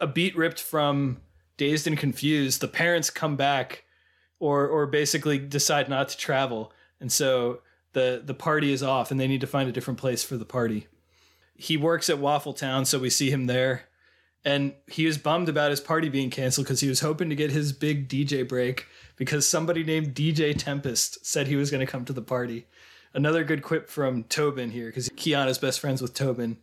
[0.00, 1.18] A beat ripped from
[1.56, 2.60] Dazed and Confused.
[2.60, 3.84] The parents come back
[4.40, 6.72] or or basically decide not to travel.
[7.00, 7.60] And so
[7.92, 10.44] the the party is off and they need to find a different place for the
[10.44, 10.88] party
[11.56, 13.84] he works at Waffle Town, so we see him there.
[14.44, 17.50] And he was bummed about his party being canceled because he was hoping to get
[17.50, 18.86] his big DJ break
[19.16, 22.66] because somebody named DJ Tempest said he was going to come to the party.
[23.14, 26.58] Another good quip from Tobin here because Keon's best friends with Tobin.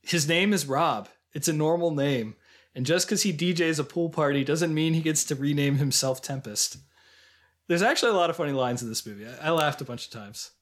[0.00, 1.08] His name is Rob.
[1.34, 2.36] It's a normal name.
[2.74, 6.22] And just because he DJs a pool party doesn't mean he gets to rename himself
[6.22, 6.78] Tempest.
[7.66, 9.26] There's actually a lot of funny lines in this movie.
[9.26, 10.52] I, I laughed a bunch of times.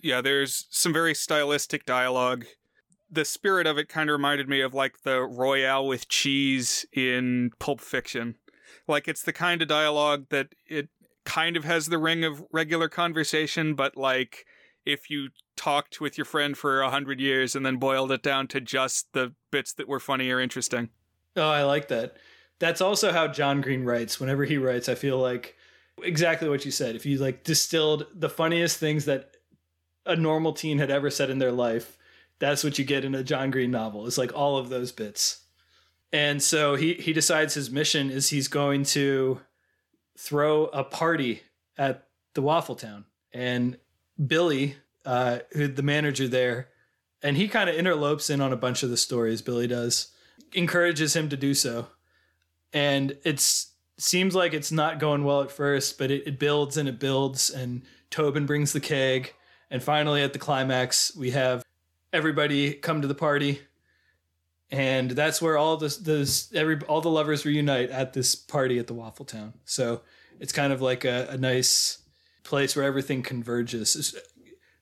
[0.00, 2.46] Yeah, there's some very stylistic dialogue
[3.14, 7.50] the spirit of it kind of reminded me of like the Royale with cheese in
[7.58, 8.36] Pulp Fiction.
[8.86, 10.88] Like it's the kind of dialogue that it
[11.24, 14.46] kind of has the ring of regular conversation, but like
[14.84, 18.46] if you talked with your friend for a hundred years and then boiled it down
[18.48, 20.90] to just the bits that were funny or interesting.
[21.36, 22.16] Oh, I like that.
[22.58, 24.20] That's also how John Green writes.
[24.20, 25.56] Whenever he writes, I feel like
[26.02, 26.96] exactly what you said.
[26.96, 29.36] If you like distilled the funniest things that
[30.06, 31.96] a normal teen had ever said in their life
[32.38, 34.06] that's what you get in a John Green novel.
[34.06, 35.40] It's like all of those bits.
[36.12, 39.40] And so he he decides his mission is he's going to
[40.18, 41.42] throw a party
[41.76, 43.04] at the Waffle Town.
[43.32, 43.78] And
[44.24, 46.68] Billy, uh, who the manager there,
[47.22, 49.42] and he kind of interlopes in on a bunch of the stories.
[49.42, 50.08] Billy does
[50.52, 51.88] encourages him to do so,
[52.72, 56.88] and it's seems like it's not going well at first, but it, it builds and
[56.88, 57.48] it builds.
[57.50, 59.34] And Tobin brings the keg,
[59.70, 61.64] and finally at the climax, we have
[62.12, 63.60] everybody come to the party
[64.70, 68.86] and that's where all this this every all the lovers reunite at this party at
[68.86, 70.00] the waffle town so
[70.40, 71.98] it's kind of like a, a nice
[72.44, 74.14] place where everything converges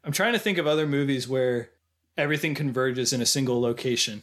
[0.04, 1.70] i'm trying to think of other movies where
[2.16, 4.22] everything converges in a single location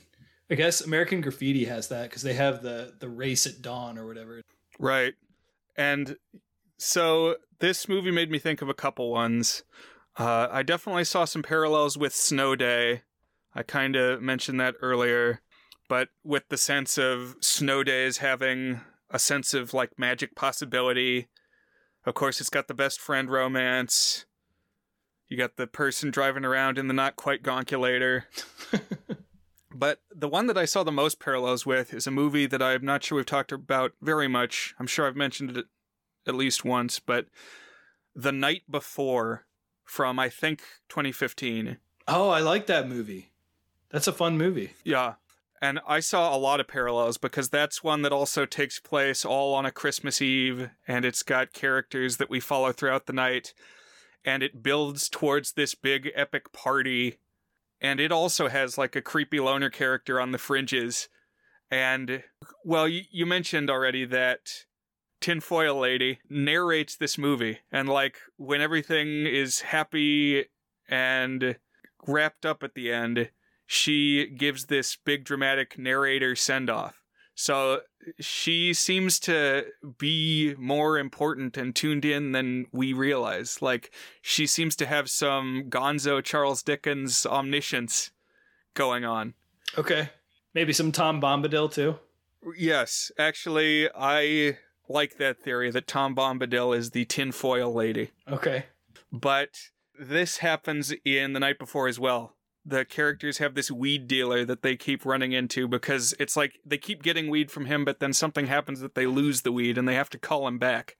[0.50, 4.06] i guess american graffiti has that because they have the the race at dawn or
[4.06, 4.42] whatever
[4.78, 5.14] right
[5.78, 6.18] and
[6.78, 9.64] so this movie made me think of a couple ones
[10.20, 13.04] uh, I definitely saw some parallels with Snow Day.
[13.56, 15.42] I kind of mentioned that earlier,
[15.88, 21.30] but with the sense of Snow Days having a sense of like magic possibility.
[22.10, 24.26] Of course, it's got the best friend romance.
[25.28, 28.24] You got the person driving around in the not quite gonculator.
[29.76, 32.84] but the one that I saw the most parallels with is a movie that I'm
[32.84, 34.74] not sure we've talked about very much.
[34.80, 35.68] I'm sure I've mentioned it
[36.26, 37.28] at least once, but
[38.16, 39.46] The Night Before
[39.86, 41.78] from I think 2015.
[42.08, 43.34] Oh, I like that movie.
[43.92, 44.72] That's a fun movie.
[44.84, 45.14] Yeah.
[45.62, 49.54] And I saw a lot of parallels because that's one that also takes place all
[49.54, 53.54] on a Christmas Eve, and it's got characters that we follow throughout the night,
[54.24, 57.18] and it builds towards this big epic party.
[57.82, 61.10] And it also has like a creepy loner character on the fringes.
[61.70, 62.24] And,
[62.64, 64.66] well, you, you mentioned already that
[65.22, 70.46] tinfoil lady narrates this movie and like when everything is happy
[70.88, 71.58] and
[72.08, 73.30] wrapped up at the end
[73.72, 76.96] she gives this big dramatic narrator send off
[77.36, 77.82] so
[78.20, 79.64] she seems to
[80.00, 83.92] be more important and tuned in than we realize like
[84.22, 88.10] she seems to have some gonzo charles dickens omniscience
[88.74, 89.34] going on
[89.78, 90.10] Okay.
[90.56, 92.00] Maybe some Tom Bombadil too.
[92.58, 94.58] yes actually i
[94.90, 98.10] like that theory that Tom Bombadil is the tinfoil lady.
[98.28, 98.66] Okay.
[99.12, 99.50] But
[100.00, 102.36] this happens in The Night Before as well.
[102.70, 106.78] The characters have this weed dealer that they keep running into because it's like they
[106.78, 109.88] keep getting weed from him, but then something happens that they lose the weed and
[109.88, 110.98] they have to call him back.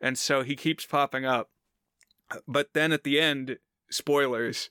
[0.00, 1.50] And so he keeps popping up.
[2.46, 3.58] But then at the end,
[3.90, 4.70] spoilers,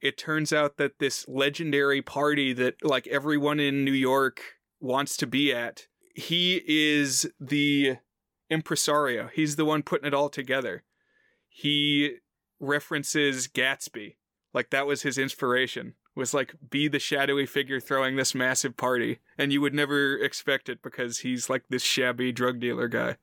[0.00, 4.40] it turns out that this legendary party that like everyone in New York
[4.80, 5.86] wants to be at
[6.18, 7.98] he is the
[8.50, 9.28] impresario.
[9.32, 10.82] He's the one putting it all together.
[11.48, 12.16] He
[12.58, 14.16] references Gatsby.
[14.58, 15.94] Like that was his inspiration.
[16.16, 20.68] Was like be the shadowy figure throwing this massive party and you would never expect
[20.68, 23.18] it because he's like this shabby drug dealer guy.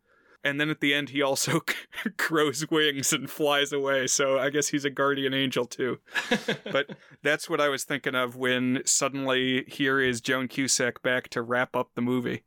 [0.46, 1.60] And then at the end he also
[2.18, 4.08] grows wings and flies away.
[4.08, 6.00] So I guess he's a guardian angel too.
[6.72, 6.92] But
[7.22, 11.76] that's what I was thinking of when suddenly here is Joan Cusack back to wrap
[11.76, 12.44] up the movie.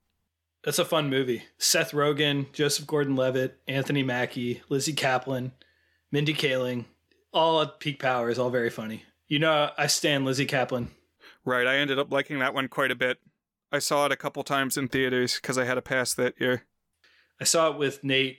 [0.64, 1.42] That's a fun movie.
[1.58, 5.52] Seth Rogen, Joseph Gordon-Levitt, Anthony Mackie, Lizzy Caplan,
[6.10, 6.86] Mindy Kaling,
[7.32, 9.04] all at peak powers, all very funny.
[9.26, 10.88] You know, I stand Lizzy Caplan.
[11.44, 13.18] Right, I ended up liking that one quite a bit.
[13.70, 16.64] I saw it a couple times in theaters because I had a pass that year.
[17.40, 18.38] I saw it with Nate,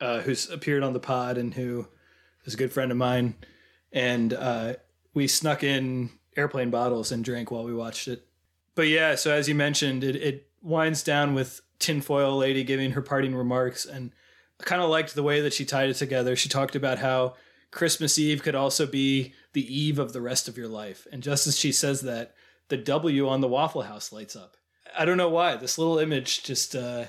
[0.00, 1.88] uh, who's appeared on the pod and who
[2.44, 3.34] is a good friend of mine,
[3.92, 4.74] and uh,
[5.12, 8.26] we snuck in airplane bottles and drank while we watched it.
[8.74, 13.02] But yeah, so as you mentioned, it, it winds down with tinfoil lady giving her
[13.02, 14.12] parting remarks, and
[14.60, 16.36] I kind of liked the way that she tied it together.
[16.36, 17.34] She talked about how
[17.70, 21.46] Christmas Eve could also be the eve of the rest of your life, and just
[21.46, 22.34] as she says that,
[22.68, 24.56] the W on the Waffle House lights up.
[24.96, 26.74] I don't know why this little image just.
[26.74, 27.06] Uh,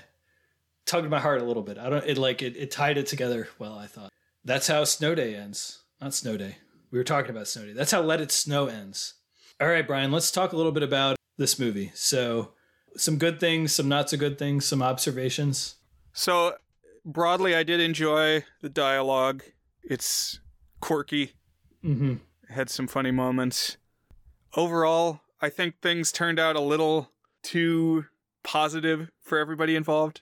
[0.86, 1.78] tugged my heart a little bit.
[1.78, 4.12] I don't it like it, it tied it together well, I thought.
[4.44, 5.82] That's how Snow Day ends.
[6.02, 6.58] Not Snow Day.
[6.92, 7.74] We were talking about Snow Day.
[7.74, 9.14] That's how Let It Snow ends.
[9.60, 11.92] All right, Brian, let's talk a little bit about this movie.
[11.94, 12.54] So,
[12.98, 15.76] some good things, some not so good things, some observations.
[16.14, 16.56] So,
[17.06, 19.44] broadly, I did enjoy the dialogue.
[19.84, 20.40] It's
[20.82, 21.34] quirky,
[21.84, 22.16] Mm-hmm.
[22.54, 23.78] had some funny moments.
[24.56, 27.10] Overall, I think things turned out a little
[27.42, 28.06] too
[28.44, 30.22] positive for everybody involved.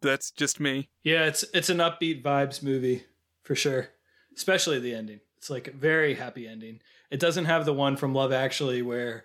[0.00, 0.88] That's just me.
[1.02, 3.04] Yeah, it's it's an upbeat vibes movie
[3.42, 3.88] for sure.
[4.36, 5.20] Especially the ending.
[5.36, 6.80] It's like a very happy ending.
[7.10, 9.24] It doesn't have the one from Love Actually where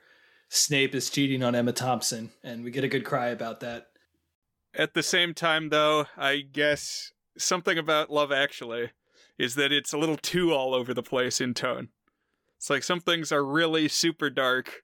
[0.50, 3.88] Snape is cheating on Emma Thompson, and we get a good cry about that.
[4.74, 8.92] At the same time, though, I guess something about Love Actually
[9.40, 11.88] is that it's a little too all over the place in tone.
[12.58, 14.84] It's like some things are really super dark,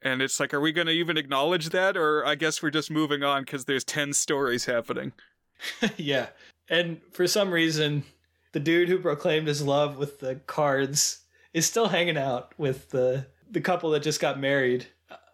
[0.00, 1.96] and it's like, are we going to even acknowledge that?
[1.96, 5.12] Or I guess we're just moving on because there's 10 stories happening.
[5.96, 6.28] yeah.
[6.68, 8.04] And for some reason,
[8.52, 13.26] the dude who proclaimed his love with the cards is still hanging out with the
[13.50, 14.86] the couple that just got married.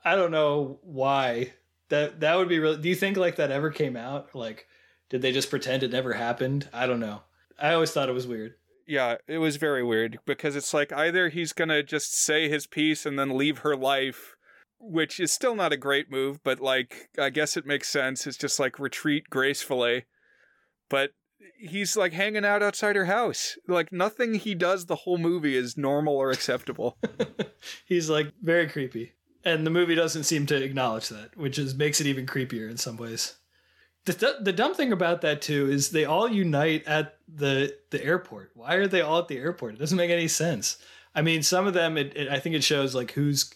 [0.04, 1.52] I don't know why.
[1.88, 4.34] That that would be really Do you think like that ever came out?
[4.34, 4.66] Like
[5.08, 6.68] did they just pretend it never happened?
[6.72, 7.22] I don't know.
[7.60, 8.54] I always thought it was weird.
[8.86, 13.06] Yeah, it was very weird because it's like either he's to just say his piece
[13.06, 14.36] and then leave her life,
[14.78, 18.26] which is still not a great move, but like, I guess it makes sense.
[18.26, 20.04] It's just like retreat gracefully.
[20.88, 21.10] But
[21.58, 23.56] he's like hanging out outside her house.
[23.68, 26.98] Like, nothing he does the whole movie is normal or acceptable.
[27.84, 29.12] He's like very creepy.
[29.44, 32.76] And the movie doesn't seem to acknowledge that, which is makes it even creepier in
[32.76, 33.36] some ways.
[34.04, 38.04] The, th- the dumb thing about that too is they all unite at the the
[38.04, 38.50] airport.
[38.54, 39.74] Why are they all at the airport?
[39.74, 40.76] It doesn't make any sense.
[41.14, 43.52] I mean, some of them, it, it, I think it shows like who's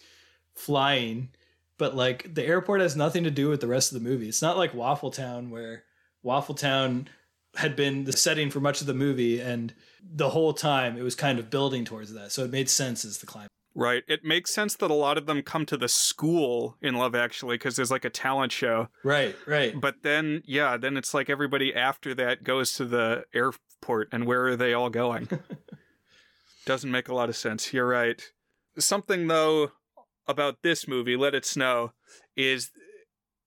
[0.53, 1.29] flying,
[1.77, 4.29] but like the airport has nothing to do with the rest of the movie.
[4.29, 5.83] It's not like Waffle Town where
[6.23, 7.09] Waffle Town
[7.55, 11.15] had been the setting for much of the movie, and the whole time it was
[11.15, 12.31] kind of building towards that.
[12.31, 13.49] So it made sense as the climax.
[13.77, 14.03] Right.
[14.07, 17.55] It makes sense that a lot of them come to the school in Love Actually
[17.55, 18.89] because there's like a talent show.
[19.03, 19.79] Right, right.
[19.79, 24.47] But then, yeah, then it's like everybody after that goes to the airport, and where
[24.47, 25.29] are they all going?
[26.65, 27.71] Doesn't make a lot of sense.
[27.71, 28.21] You're right.
[28.77, 29.71] Something, though,
[30.27, 31.93] about this movie, Let It Snow,
[32.35, 32.71] is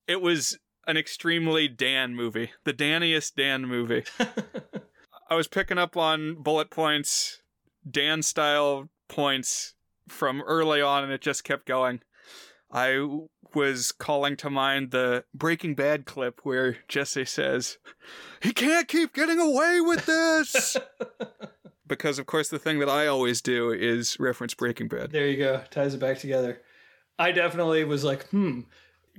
[0.07, 4.03] it was an extremely Dan movie, the Daniest Dan movie.
[5.29, 7.41] I was picking up on bullet points,
[7.89, 9.75] Dan style points
[10.11, 12.01] from early on, and it just kept going.
[12.71, 13.05] I
[13.53, 17.77] was calling to mind the Breaking Bad clip where Jesse says,
[18.41, 20.77] He can't keep getting away with this!
[21.87, 25.11] because, of course, the thing that I always do is reference Breaking Bad.
[25.11, 25.63] there you go.
[25.69, 26.61] Ties it back together.
[27.19, 28.61] I definitely was like, hmm,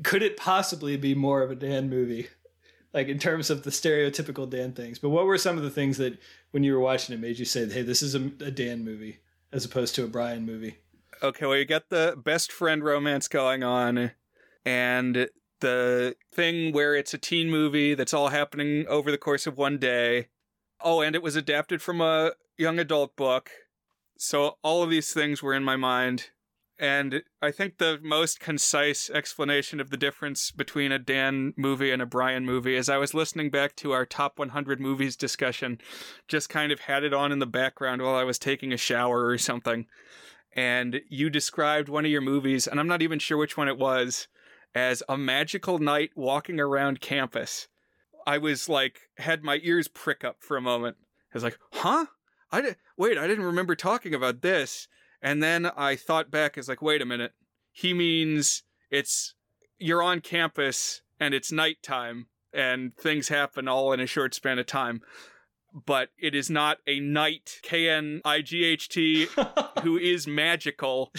[0.03, 2.29] could it possibly be more of a Dan movie?
[2.95, 4.99] Like in terms of the stereotypical Dan things.
[4.99, 6.19] But what were some of the things that
[6.51, 9.21] when you were watching it made you say, hey, this is a, a Dan movie
[9.53, 10.79] as opposed to a Brian movie?
[11.23, 14.13] Okay, well, you get the best friend romance going on,
[14.65, 15.29] and
[15.61, 19.79] the thing where it's a teen movie that's all happening over the course of one
[19.79, 20.29] day.
[20.81, 23.51] Oh, and it was adapted from a young adult book.
[24.19, 26.31] So all of these things were in my mind.
[26.83, 32.03] And I think the most concise explanation of the difference between a Dan movie and
[32.03, 35.79] a Brian movie is I was listening back to our top 100 movies discussion,
[36.27, 39.27] just kind of had it on in the background while I was taking a shower
[39.27, 39.87] or something
[40.55, 43.79] and you described one of your movies, and I'm not even sure which one it
[43.79, 44.29] was,
[44.75, 47.69] as a magical night walking around campus.
[48.27, 50.97] I was like, had my ears prick up for a moment.
[51.33, 52.07] I was like, huh?
[52.51, 54.89] I did, wait, I didn't remember talking about this.
[55.23, 57.33] And then I thought back, as like, wait a minute.
[57.71, 59.35] He means it's
[59.79, 64.67] you're on campus and it's nighttime and things happen all in a short span of
[64.67, 65.01] time
[65.73, 69.27] but it is not a knight, K N I G H T,
[69.83, 71.13] who is magical,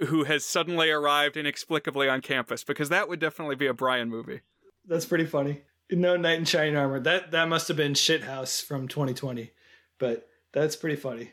[0.00, 4.40] who has suddenly arrived inexplicably on campus, because that would definitely be a Brian movie.
[4.86, 5.62] That's pretty funny.
[5.90, 7.00] No knight in shining armor.
[7.00, 9.52] That that must have been Shithouse from 2020,
[9.98, 11.32] but that's pretty funny.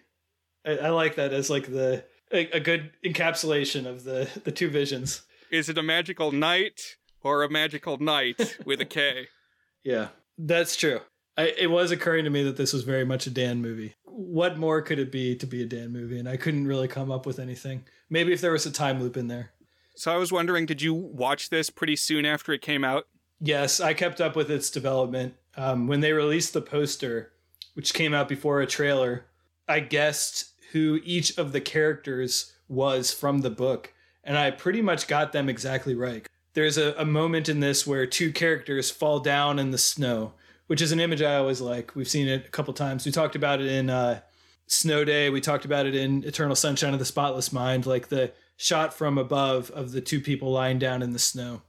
[0.66, 4.70] I, I like that as like the a, a good encapsulation of the the two
[4.70, 5.22] visions.
[5.52, 9.28] Is it a magical knight or a magical knight with a K?
[9.84, 11.02] Yeah, that's true.
[11.38, 13.94] I, it was occurring to me that this was very much a Dan movie.
[14.04, 16.18] What more could it be to be a Dan movie?
[16.18, 17.84] And I couldn't really come up with anything.
[18.10, 19.52] Maybe if there was a time loop in there.
[19.96, 23.08] So I was wondering, did you watch this pretty soon after it came out?
[23.40, 25.36] Yes, I kept up with its development.
[25.56, 27.32] Um, when they released the poster,
[27.76, 29.26] which came out before a trailer,
[29.68, 33.94] I guessed who each of the characters was from the book,
[34.24, 36.28] and I pretty much got them exactly right.
[36.54, 40.34] There's a, a moment in this where two characters fall down in the snow,
[40.68, 41.96] which is an image I always like.
[41.96, 43.06] We've seen it a couple times.
[43.06, 44.22] We talked about it in uh,
[44.68, 45.30] Snow Day.
[45.30, 49.18] We talked about it in Eternal Sunshine of the Spotless Mind, like the shot from
[49.18, 51.62] above of the two people lying down in the snow.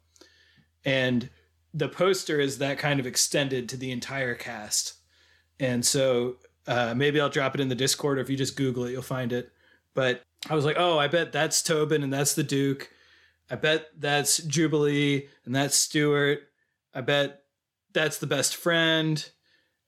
[0.85, 1.31] And
[1.75, 4.95] the poster is that kind of extended to the entire cast.
[5.59, 6.37] And so
[6.67, 9.03] uh, maybe I'll drop it in the Discord, or if you just Google it, you'll
[9.03, 9.53] find it.
[9.95, 12.91] But I was like, oh, I bet that's Tobin and that's the Duke.
[13.51, 16.41] I bet that's Jubilee and that's Stuart.
[16.95, 17.43] I bet
[17.93, 19.29] that's the best friend.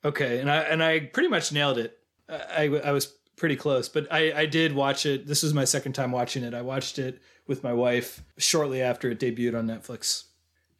[0.04, 1.98] Okay, and I and I pretty much nailed it.
[2.28, 3.06] I I was
[3.36, 5.26] pretty close, but I I did watch it.
[5.26, 6.54] This was my second time watching it.
[6.54, 10.24] I watched it with my wife shortly after it debuted on Netflix.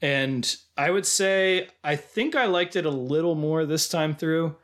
[0.01, 4.57] And I would say I think I liked it a little more this time through.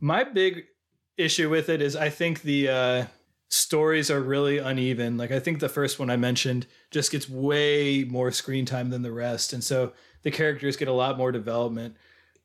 [0.00, 0.64] My big
[1.20, 3.04] issue with it is I think the uh,
[3.48, 5.16] stories are really uneven.
[5.16, 9.02] Like I think the first one I mentioned just gets way more screen time than
[9.02, 9.92] the rest, and so
[10.22, 11.96] the characters get a lot more development.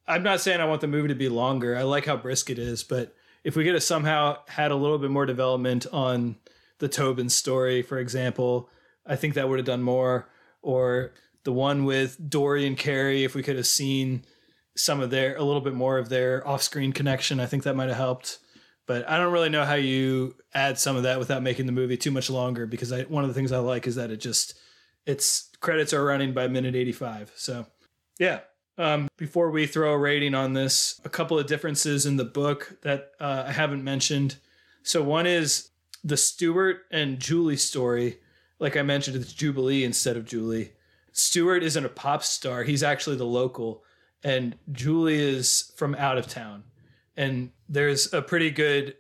[0.07, 1.76] I'm not saying I want the movie to be longer.
[1.76, 4.97] I like how brisk it is, but if we could have somehow had a little
[4.97, 6.35] bit more development on
[6.80, 8.69] the Tobin story, for example,
[9.06, 10.30] I think that would have done more.
[10.61, 14.26] Or the one with Dory and Carrie, if we could have seen
[14.76, 17.88] some of their a little bit more of their off-screen connection, I think that might
[17.88, 18.39] have helped.
[18.88, 21.98] But I don't really know how you add some of that without making the movie
[21.98, 24.57] too much longer because I, one of the things I like is that it just
[25.06, 27.32] its credits are running by minute 85.
[27.36, 27.66] So,
[28.20, 28.41] yeah,
[28.78, 32.78] um, before we throw a rating on this, a couple of differences in the book
[32.82, 34.36] that uh, I haven't mentioned.
[34.84, 35.70] So one is
[36.03, 38.20] the Stuart and Julie story.
[38.60, 40.74] Like I mentioned, it's Jubilee instead of Julie.
[41.12, 43.84] Stuart isn't a pop star; he's actually the local,
[44.24, 46.64] and Julie is from out of town.
[47.16, 48.95] And there's a pretty good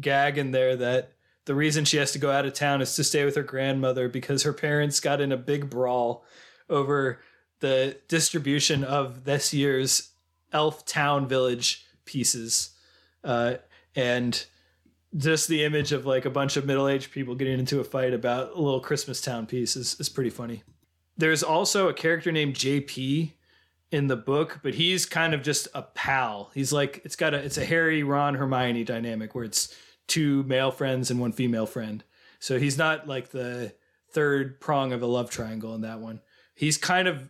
[0.00, 1.12] gag in there that
[1.44, 4.08] the reason she has to go out of town is to stay with her grandmother
[4.08, 6.24] because her parents got in a big brawl
[6.68, 7.20] over
[7.60, 10.10] the distribution of this year's
[10.52, 12.70] Elf Town Village pieces,
[13.24, 13.54] uh,
[13.94, 14.46] and
[15.16, 18.52] just the image of like a bunch of middle-aged people getting into a fight about
[18.52, 20.62] a little Christmas Town piece is, is pretty funny.
[21.16, 23.32] There's also a character named JP
[23.90, 26.50] in the book, but he's kind of just a pal.
[26.54, 29.74] He's like it's got a it's a Harry, Ron, Hermione dynamic where it's
[30.06, 32.04] two male friends and one female friend.
[32.38, 33.74] So he's not like the
[34.10, 36.20] third prong of a love triangle in that one
[36.58, 37.28] He's kind of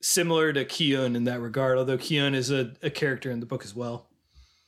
[0.00, 3.66] similar to Keon in that regard, although Keon is a, a character in the book
[3.66, 4.08] as well.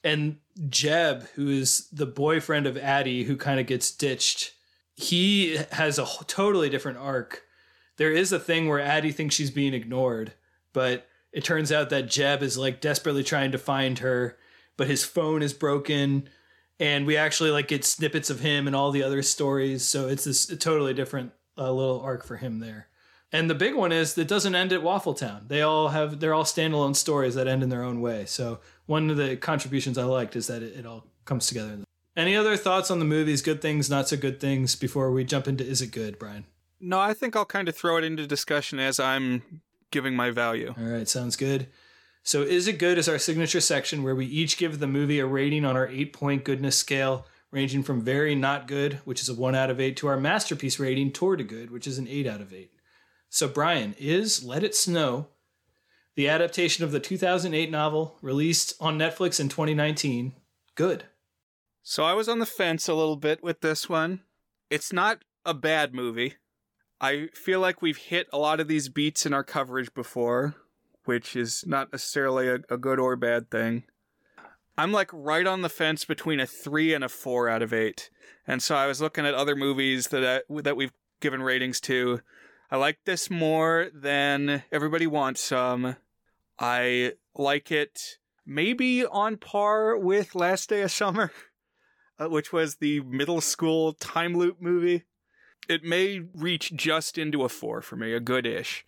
[0.05, 0.37] And
[0.69, 4.53] Jeb, who is the boyfriend of Addie, who kind of gets ditched,
[4.95, 7.45] he has a totally different arc.
[7.97, 10.35] There is a thing where Addie thinks she's being ignored,
[10.75, 14.39] but it turns out that Jeb is like desperately trying to find her,
[14.77, 16.29] but his phone is broken.
[16.79, 19.85] And we actually like get snippets of him and all the other stories.
[19.85, 22.87] So it's this totally different uh, little arc for him there.
[23.33, 25.47] And the big one is that doesn't end at Waffle Town.
[25.49, 28.27] They all have they're all standalone stories that end in their own way.
[28.27, 31.79] So one of the contributions I liked is that it, it all comes together.
[32.17, 33.43] Any other thoughts on the movies?
[33.43, 34.77] Good things, not so good things.
[34.77, 36.45] Before we jump into is it good, Brian?
[36.79, 39.63] No, I think I'll kind of throw it into discussion as I'm
[39.95, 40.75] giving my value.
[40.77, 41.69] All right, sounds good.
[42.25, 45.27] So, is it good is our signature section where we each give the movie a
[45.27, 49.35] rating on our eight point goodness scale, ranging from very not good, which is a
[49.35, 52.27] one out of eight, to our masterpiece rating toward a good, which is an eight
[52.27, 52.73] out of eight.
[53.31, 55.29] So, Brian, is Let It Snow,
[56.17, 60.33] the adaptation of the 2008 novel released on Netflix in 2019,
[60.75, 61.05] good?
[61.83, 64.21] So, I was on the fence a little bit with this one.
[64.71, 66.35] It's not a bad movie.
[67.05, 70.55] I feel like we've hit a lot of these beats in our coverage before,
[71.05, 73.85] which is not necessarily a, a good or bad thing.
[74.79, 78.09] I'm like right on the fence between a three and a four out of eight,
[78.47, 82.23] and so I was looking at other movies that I, that we've given ratings to,
[82.71, 85.97] I like this more than Everybody Wants Some.
[86.59, 88.17] I like it
[88.47, 91.33] maybe on par with Last Day of Summer,
[92.19, 95.05] uh, which was the middle school time loop movie.
[95.69, 98.85] It may reach just into a four for me, a good ish.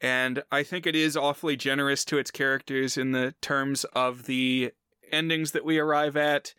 [0.00, 4.72] And I think it is awfully generous to its characters in the terms of the
[5.12, 6.54] endings that we arrive at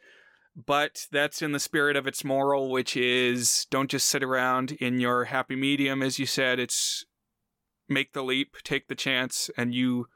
[0.56, 5.00] but that's in the spirit of its moral, which is don't just sit around in
[5.00, 6.60] your happy medium, as you said.
[6.60, 7.06] It's
[7.88, 10.08] make the leap, take the chance, and you.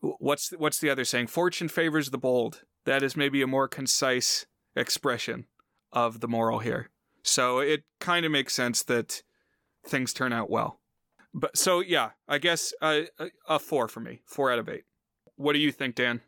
[0.00, 1.28] What's what's the other saying?
[1.28, 2.62] Fortune favors the bold.
[2.84, 4.44] That is maybe a more concise
[4.76, 5.46] expression
[5.92, 6.90] of the moral here.
[7.24, 9.22] So it kind of makes sense that
[9.84, 10.78] things turn out well.
[11.32, 13.08] But so yeah, I guess a,
[13.48, 14.84] a four for me, four out of eight.
[15.36, 16.20] What do you think, Dan?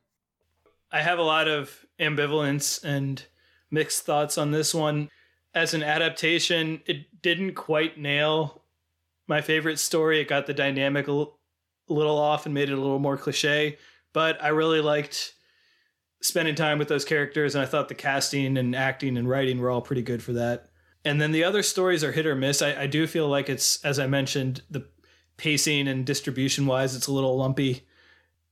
[0.90, 3.22] I have a lot of ambivalence and
[3.70, 5.10] mixed thoughts on this one.
[5.54, 8.62] As an adaptation, it didn't quite nail
[9.28, 10.20] my favorite story.
[10.20, 11.26] It got the dynamic a
[11.88, 13.78] little off and made it a little more cliche,
[14.12, 15.34] but I really liked
[16.22, 19.70] spending time with those characters and I thought the casting and acting and writing were
[19.70, 20.68] all pretty good for that.
[21.06, 22.60] And then the other stories are hit or miss.
[22.60, 24.88] I, I do feel like it's, as I mentioned, the
[25.36, 27.86] pacing and distribution wise, it's a little lumpy.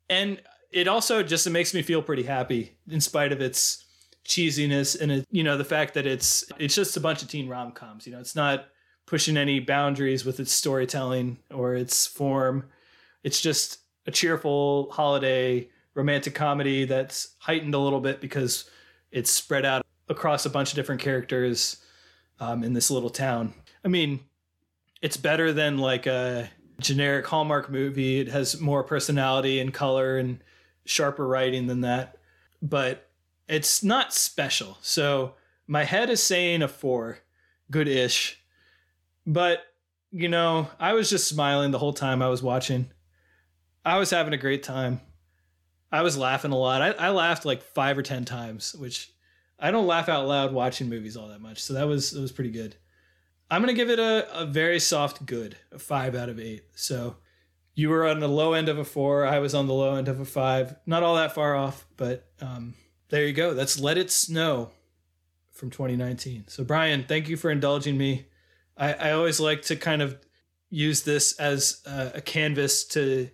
[0.09, 0.41] And
[0.71, 3.85] it also just it makes me feel pretty happy in spite of its
[4.25, 7.47] cheesiness and it, you know the fact that it's it's just a bunch of teen
[7.47, 8.69] rom-coms you know it's not
[9.05, 12.65] pushing any boundaries with its storytelling or its form
[13.23, 18.71] it's just a cheerful holiday romantic comedy that's heightened a little bit because
[19.13, 21.84] it's spread out across a bunch of different characters
[22.41, 23.55] um, in this little town
[23.85, 24.21] i mean
[25.03, 26.51] it's better than like a
[26.81, 30.41] generic hallmark movie it has more personality and color and
[30.85, 32.17] sharper writing than that,
[32.63, 33.09] but
[33.49, 34.79] it's not special.
[34.83, 35.35] So
[35.67, 37.19] my head is saying a four,
[37.71, 38.41] good ish.
[39.27, 39.61] But,
[40.11, 42.91] you know, I was just smiling the whole time I was watching.
[43.85, 45.01] I was having a great time.
[45.91, 46.83] I was laughing a lot.
[46.83, 49.13] I, I laughed like five or 10 times, which
[49.59, 51.63] I don't laugh out loud watching movies all that much.
[51.63, 52.77] So that was, that was pretty good.
[53.51, 56.65] I'm to give it a, a very soft good, a five out of eight.
[56.75, 57.17] So
[57.75, 59.27] you were on the low end of a four.
[59.27, 60.77] I was on the low end of a five.
[60.87, 62.75] Not all that far off, but um,
[63.11, 63.55] there you go.
[63.55, 64.71] That's Let It Snow
[65.51, 66.45] from 2019.
[66.49, 68.27] So, Brian, thank you for indulging me.
[68.77, 70.19] I, I always like to kind of
[70.71, 73.31] use this as a, a canvas to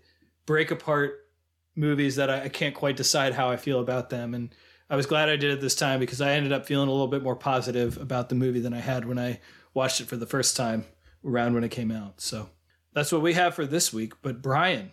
[0.47, 1.27] break apart
[1.75, 4.35] movies that I, I can't quite decide how I feel about them.
[4.35, 4.55] And
[4.91, 7.07] I was glad I did it this time because I ended up feeling a little
[7.07, 9.39] bit more positive about the movie than I had when I
[9.73, 10.85] watched it for the first time
[11.25, 12.21] around when it came out.
[12.21, 12.51] So
[12.93, 14.15] that's what we have for this week.
[14.21, 14.91] But Brian,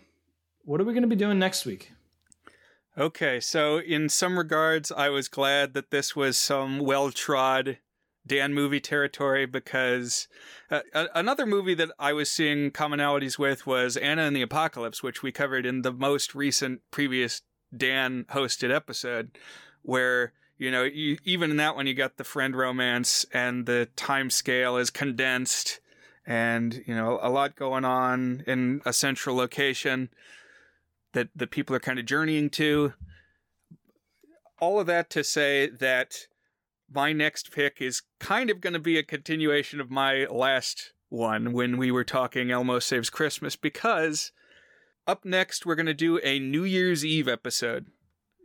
[0.64, 1.90] what are we going to be doing next week?
[2.96, 7.78] Okay, so in some regards, I was glad that this was some well trod
[8.24, 10.28] Dan movie territory because
[10.70, 15.22] uh, another movie that I was seeing commonalities with was Anna and the Apocalypse, which
[15.22, 17.42] we covered in the most recent previous
[17.76, 19.38] Dan hosted episode,
[19.82, 23.88] where you know you, even in that one you got the friend romance and the
[23.96, 25.80] time scale is condensed
[26.26, 30.08] and you know a lot going on in a central location
[31.12, 32.92] that the people are kind of journeying to
[34.60, 36.26] all of that to say that
[36.92, 41.52] my next pick is kind of going to be a continuation of my last one
[41.52, 44.32] when we were talking Elmo Saves Christmas because
[45.06, 47.86] up next we're going to do a New Year's Eve episode.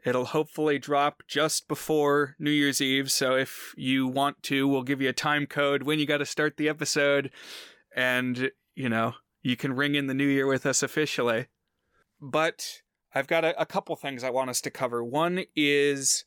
[0.05, 5.01] It'll hopefully drop just before New Year's Eve, so if you want to, we'll give
[5.01, 7.31] you a time code when you got to start the episode
[7.95, 11.47] and, you know, you can ring in the new year with us officially.
[12.19, 12.81] But
[13.15, 15.03] I've got a, a couple things I want us to cover.
[15.03, 16.25] One is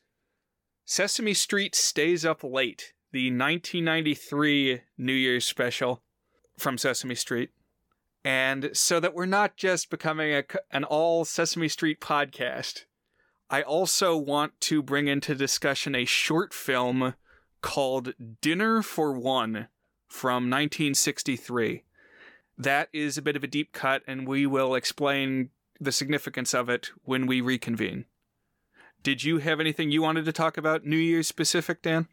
[0.85, 6.03] Sesame Street Stays Up Late, the 1993 New Year's special
[6.59, 7.51] from Sesame Street.
[8.25, 12.83] And so that we're not just becoming a, an all Sesame Street podcast,
[13.49, 17.15] I also want to bring into discussion a short film
[17.63, 19.69] called Dinner for One
[20.09, 21.85] from 1963.
[22.59, 26.69] That is a bit of a deep cut, and we will explain the significance of
[26.69, 28.07] it when we reconvene.
[29.03, 32.09] Did you have anything you wanted to talk about New Year's specific, Dan?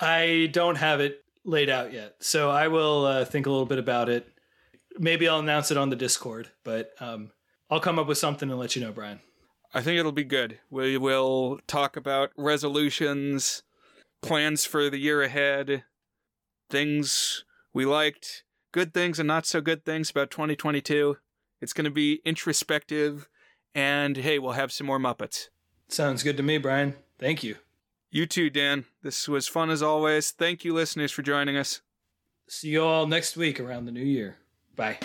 [0.00, 3.78] I don't have it laid out yet, so I will uh, think a little bit
[3.78, 4.26] about it.
[4.98, 7.30] Maybe I'll announce it on the Discord, but um,
[7.70, 9.20] I'll come up with something and let you know, Brian.
[9.74, 10.58] I think it'll be good.
[10.70, 13.62] We will talk about resolutions,
[14.20, 15.84] plans for the year ahead,
[16.68, 21.16] things we liked, good things and not so good things about 2022.
[21.60, 23.28] It's going to be introspective,
[23.74, 25.48] and hey, we'll have some more Muppets.
[25.88, 26.94] Sounds good to me, Brian.
[27.18, 27.56] Thank you.
[28.10, 28.84] You too, Dan.
[29.02, 30.32] This was fun as always.
[30.32, 31.80] Thank you, listeners, for joining us.
[32.48, 34.36] See you all next week around the new year.
[34.76, 34.98] Bye.